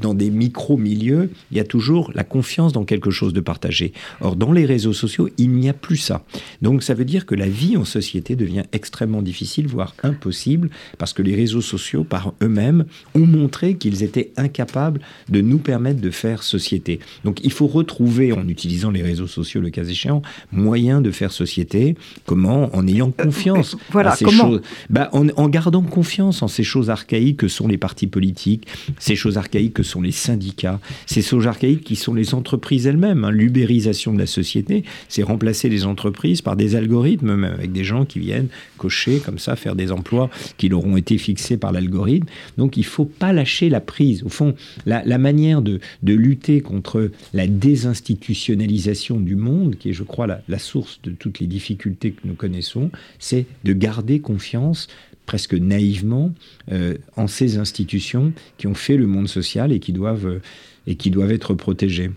dans 0.00 0.14
des 0.14 0.30
micro-milieux, 0.30 1.30
il 1.50 1.56
y 1.56 1.60
a 1.60 1.64
toujours 1.64 2.10
la 2.14 2.24
confiance 2.24 2.72
dans 2.72 2.84
quelque 2.84 3.10
chose 3.10 3.32
de 3.32 3.40
partagé. 3.40 3.92
Or, 4.20 4.36
dans 4.36 4.52
les 4.52 4.64
réseaux 4.64 4.92
sociaux, 4.92 5.28
il 5.38 5.50
n'y 5.50 5.68
a 5.68 5.72
plus 5.72 5.96
ça. 5.96 6.24
Donc, 6.62 6.82
ça 6.82 6.94
veut 6.94 7.04
dire 7.04 7.26
que 7.26 7.34
la 7.34 7.48
vie 7.48 7.76
en 7.76 7.84
société 7.84 8.36
devient 8.36 8.64
extrêmement 8.72 9.22
difficile, 9.22 9.66
voire 9.66 9.94
impossible, 10.02 10.70
parce 10.98 11.12
que 11.12 11.22
les 11.22 11.34
réseaux 11.34 11.60
sociaux, 11.60 12.04
par 12.04 12.34
eux-mêmes, 12.42 12.84
ont 13.14 13.26
montré 13.26 13.76
qu'ils 13.76 14.02
étaient 14.02 14.32
incapables 14.36 15.00
de 15.28 15.40
nous 15.40 15.58
permettre 15.58 16.00
de 16.00 16.10
faire 16.10 16.42
société. 16.42 17.00
Donc, 17.24 17.40
il 17.44 17.52
faut 17.52 17.66
retrouver, 17.66 18.32
en 18.32 18.48
utilisant 18.48 18.90
les 18.90 19.02
réseaux 19.02 19.26
sociaux, 19.26 19.60
le 19.60 19.70
cas 19.70 19.84
échéant, 19.84 20.22
moyen 20.52 21.00
de 21.00 21.10
faire 21.10 21.32
société. 21.32 21.96
Comment? 22.26 22.74
En 22.74 22.86
ayant 22.86 23.10
confiance 23.10 23.74
Euh, 23.74 23.78
voilà, 23.90 24.12
à 24.12 24.16
ces 24.16 24.24
comment? 24.24 24.44
choses. 24.44 24.60
Bah, 24.90 25.08
en, 25.12 25.28
en 25.36 25.48
gardant 25.48 25.82
confiance 25.82 26.42
en 26.42 26.48
ces 26.48 26.64
choses 26.64 26.90
archaïques 26.90 27.38
que 27.38 27.48
sont 27.48 27.68
les 27.68 27.78
partis 27.78 28.06
politiques, 28.06 28.66
ces 28.98 29.16
choses 29.16 29.38
archaïques 29.38 29.74
que 29.76 29.82
sont 29.82 30.00
les 30.00 30.10
syndicats, 30.10 30.80
ces 31.04 31.20
choses 31.20 31.46
archaïques 31.46 31.84
qui 31.84 31.96
sont 31.96 32.14
les 32.14 32.32
entreprises 32.32 32.86
elles-mêmes. 32.86 33.24
hein. 33.24 33.30
L'ubérisation 33.30 34.14
de 34.14 34.18
la 34.18 34.26
société, 34.26 34.84
c'est 35.10 35.22
remplacer 35.22 35.68
les 35.68 35.84
entreprises 35.84 36.40
par 36.40 36.56
des 36.56 36.76
algorithmes, 36.76 37.44
avec 37.44 37.72
des 37.72 37.84
gens 37.84 38.06
qui 38.06 38.18
viennent 38.18 38.48
cocher 38.78 39.20
comme 39.20 39.38
ça, 39.38 39.54
faire 39.54 39.76
des 39.76 39.92
emplois 39.92 40.30
qui 40.56 40.70
leur 40.70 40.86
ont 40.86 40.96
été 40.96 41.18
fixés 41.18 41.58
par 41.58 41.72
l'algorithme. 41.72 42.26
Donc 42.56 42.78
il 42.78 42.86
faut 42.86 43.04
pas 43.04 43.34
lâcher 43.34 43.68
la 43.68 43.82
prise. 43.82 44.22
Au 44.22 44.30
fond, 44.30 44.54
la, 44.86 45.18
manière 45.18 45.60
de, 45.60 45.78
lutter 46.02 46.62
contre 46.62 47.10
la 47.34 47.46
désinstitutionnalisation 47.46 49.20
du 49.20 49.36
monde, 49.36 49.76
qui 49.76 49.90
est, 49.90 49.92
je 49.92 50.04
crois, 50.04 50.26
la 50.48 50.58
source 50.58 51.00
de 51.02 51.10
toutes 51.10 51.40
les 51.40 51.46
difficultés 51.46 52.12
que 52.12 52.26
nous 52.26 52.34
connaissons, 52.34 52.90
c'est 53.18 53.44
de 53.64 53.74
garder 53.74 54.20
confiance 54.20 54.88
presque 55.26 55.54
naïvement 55.54 56.32
euh, 56.72 56.96
en 57.16 57.26
ces 57.26 57.58
institutions 57.58 58.32
qui 58.58 58.66
ont 58.66 58.74
fait 58.74 58.96
le 58.96 59.06
monde 59.06 59.28
social 59.28 59.72
et 59.72 59.80
qui 59.80 59.92
doivent, 59.92 60.26
euh, 60.26 60.42
et 60.86 60.96
qui 60.96 61.10
doivent 61.10 61.32
être 61.32 61.54
protégées. 61.54 62.10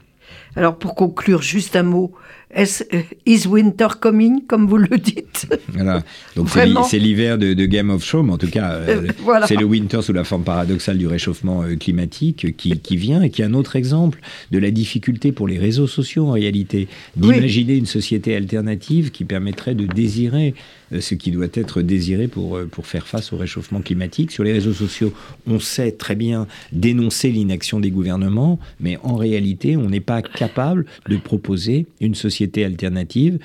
Alors 0.60 0.78
pour 0.78 0.94
conclure, 0.94 1.42
juste 1.42 1.78
un 1.78 1.84
mot. 1.84 2.12
Est-ce, 2.52 2.84
euh, 2.96 3.02
is 3.28 3.46
winter 3.48 3.88
coming, 4.02 4.46
comme 4.48 4.66
vous 4.68 4.78
le 4.78 4.98
dites? 4.98 5.48
Voilà. 5.72 6.04
Donc 6.36 6.50
c'est 6.90 6.98
l'hiver 6.98 7.38
de, 7.38 7.54
de 7.54 7.66
Game 7.68 7.92
of 7.92 8.04
Thrones, 8.06 8.30
en 8.32 8.38
tout 8.40 8.50
cas, 8.50 8.72
euh, 8.72 9.04
Euh, 9.04 9.08
voilà. 9.24 9.46
c'est 9.46 9.56
le 9.56 9.66
winter 9.66 10.02
sous 10.02 10.14
la 10.14 10.24
forme 10.24 10.44
paradoxale 10.44 10.98
du 10.98 11.06
réchauffement 11.06 11.64
climatique 11.80 12.58
qui, 12.58 12.72
qui 12.80 12.98
vient 12.98 13.22
et 13.22 13.30
qui 13.30 13.44
est 13.44 13.46
un 13.46 13.54
autre 13.54 13.76
exemple 13.76 14.20
de 14.50 14.58
la 14.58 14.72
difficulté 14.72 15.32
pour 15.32 15.48
les 15.48 15.60
réseaux 15.60 15.86
sociaux 15.86 16.26
en 16.28 16.32
réalité 16.32 16.88
d'imaginer 17.16 17.76
une 17.76 17.86
société 17.86 18.36
alternative 18.36 19.12
qui 19.12 19.26
permettrait 19.26 19.76
de 19.76 19.86
désirer 19.86 20.56
ce 21.00 21.14
qui 21.14 21.30
doit 21.30 21.46
être 21.54 21.84
désiré 21.84 22.28
pour, 22.28 22.60
pour 22.72 22.88
faire 22.88 23.06
face 23.06 23.32
au 23.32 23.38
réchauffement 23.38 23.82
climatique. 23.82 24.32
Sur 24.32 24.44
les 24.44 24.54
réseaux 24.54 24.74
sociaux, 24.74 25.14
on 25.46 25.60
sait 25.60 25.92
très 25.92 26.16
bien 26.16 26.48
dénoncer 26.72 27.30
l'inaction 27.30 27.80
des 27.80 27.92
gouvernements, 27.92 28.58
mais 28.80 28.98
en 29.04 29.16
réalité, 29.16 29.78
on 29.78 29.88
n'est 29.88 30.00
pas 30.00 30.24
capable 30.24 30.49
de 30.56 31.18
proposer 31.18 31.86
une 32.00 32.16
société 32.16 32.66
alternative 32.66 33.40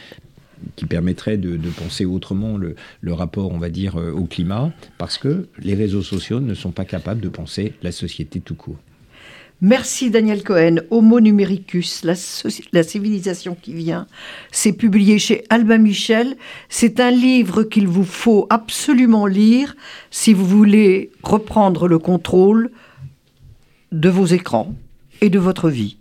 qui 0.76 0.86
permettrait 0.86 1.36
de, 1.36 1.56
de 1.56 1.68
penser 1.68 2.04
autrement 2.04 2.56
le, 2.56 2.74
le 3.00 3.12
rapport, 3.12 3.52
on 3.52 3.58
va 3.58 3.68
dire, 3.68 3.96
euh, 3.96 4.12
au 4.12 4.24
climat, 4.24 4.72
parce 4.96 5.18
que 5.18 5.48
les 5.58 5.74
réseaux 5.74 6.02
sociaux 6.02 6.40
ne 6.40 6.54
sont 6.54 6.70
pas 6.72 6.86
capables 6.86 7.20
de 7.20 7.28
penser 7.28 7.74
la 7.82 7.92
société 7.92 8.40
tout 8.40 8.54
court. 8.54 8.78
Merci 9.60 10.10
Daniel 10.10 10.42
Cohen. 10.42 10.76
Homo 10.90 11.20
numericus, 11.20 12.02
la, 12.02 12.14
soci- 12.14 12.66
la 12.72 12.82
civilisation 12.82 13.56
qui 13.60 13.72
vient. 13.72 14.06
C'est 14.50 14.72
publié 14.72 15.18
chez 15.18 15.44
Albin 15.48 15.78
Michel. 15.78 16.36
C'est 16.68 16.98
un 16.98 17.10
livre 17.10 17.62
qu'il 17.62 17.86
vous 17.86 18.04
faut 18.04 18.46
absolument 18.50 19.26
lire 19.26 19.76
si 20.10 20.32
vous 20.32 20.46
voulez 20.46 21.10
reprendre 21.22 21.88
le 21.88 21.98
contrôle 21.98 22.70
de 23.92 24.08
vos 24.08 24.26
écrans 24.26 24.74
et 25.20 25.30
de 25.30 25.38
votre 25.38 25.70
vie. 25.70 25.98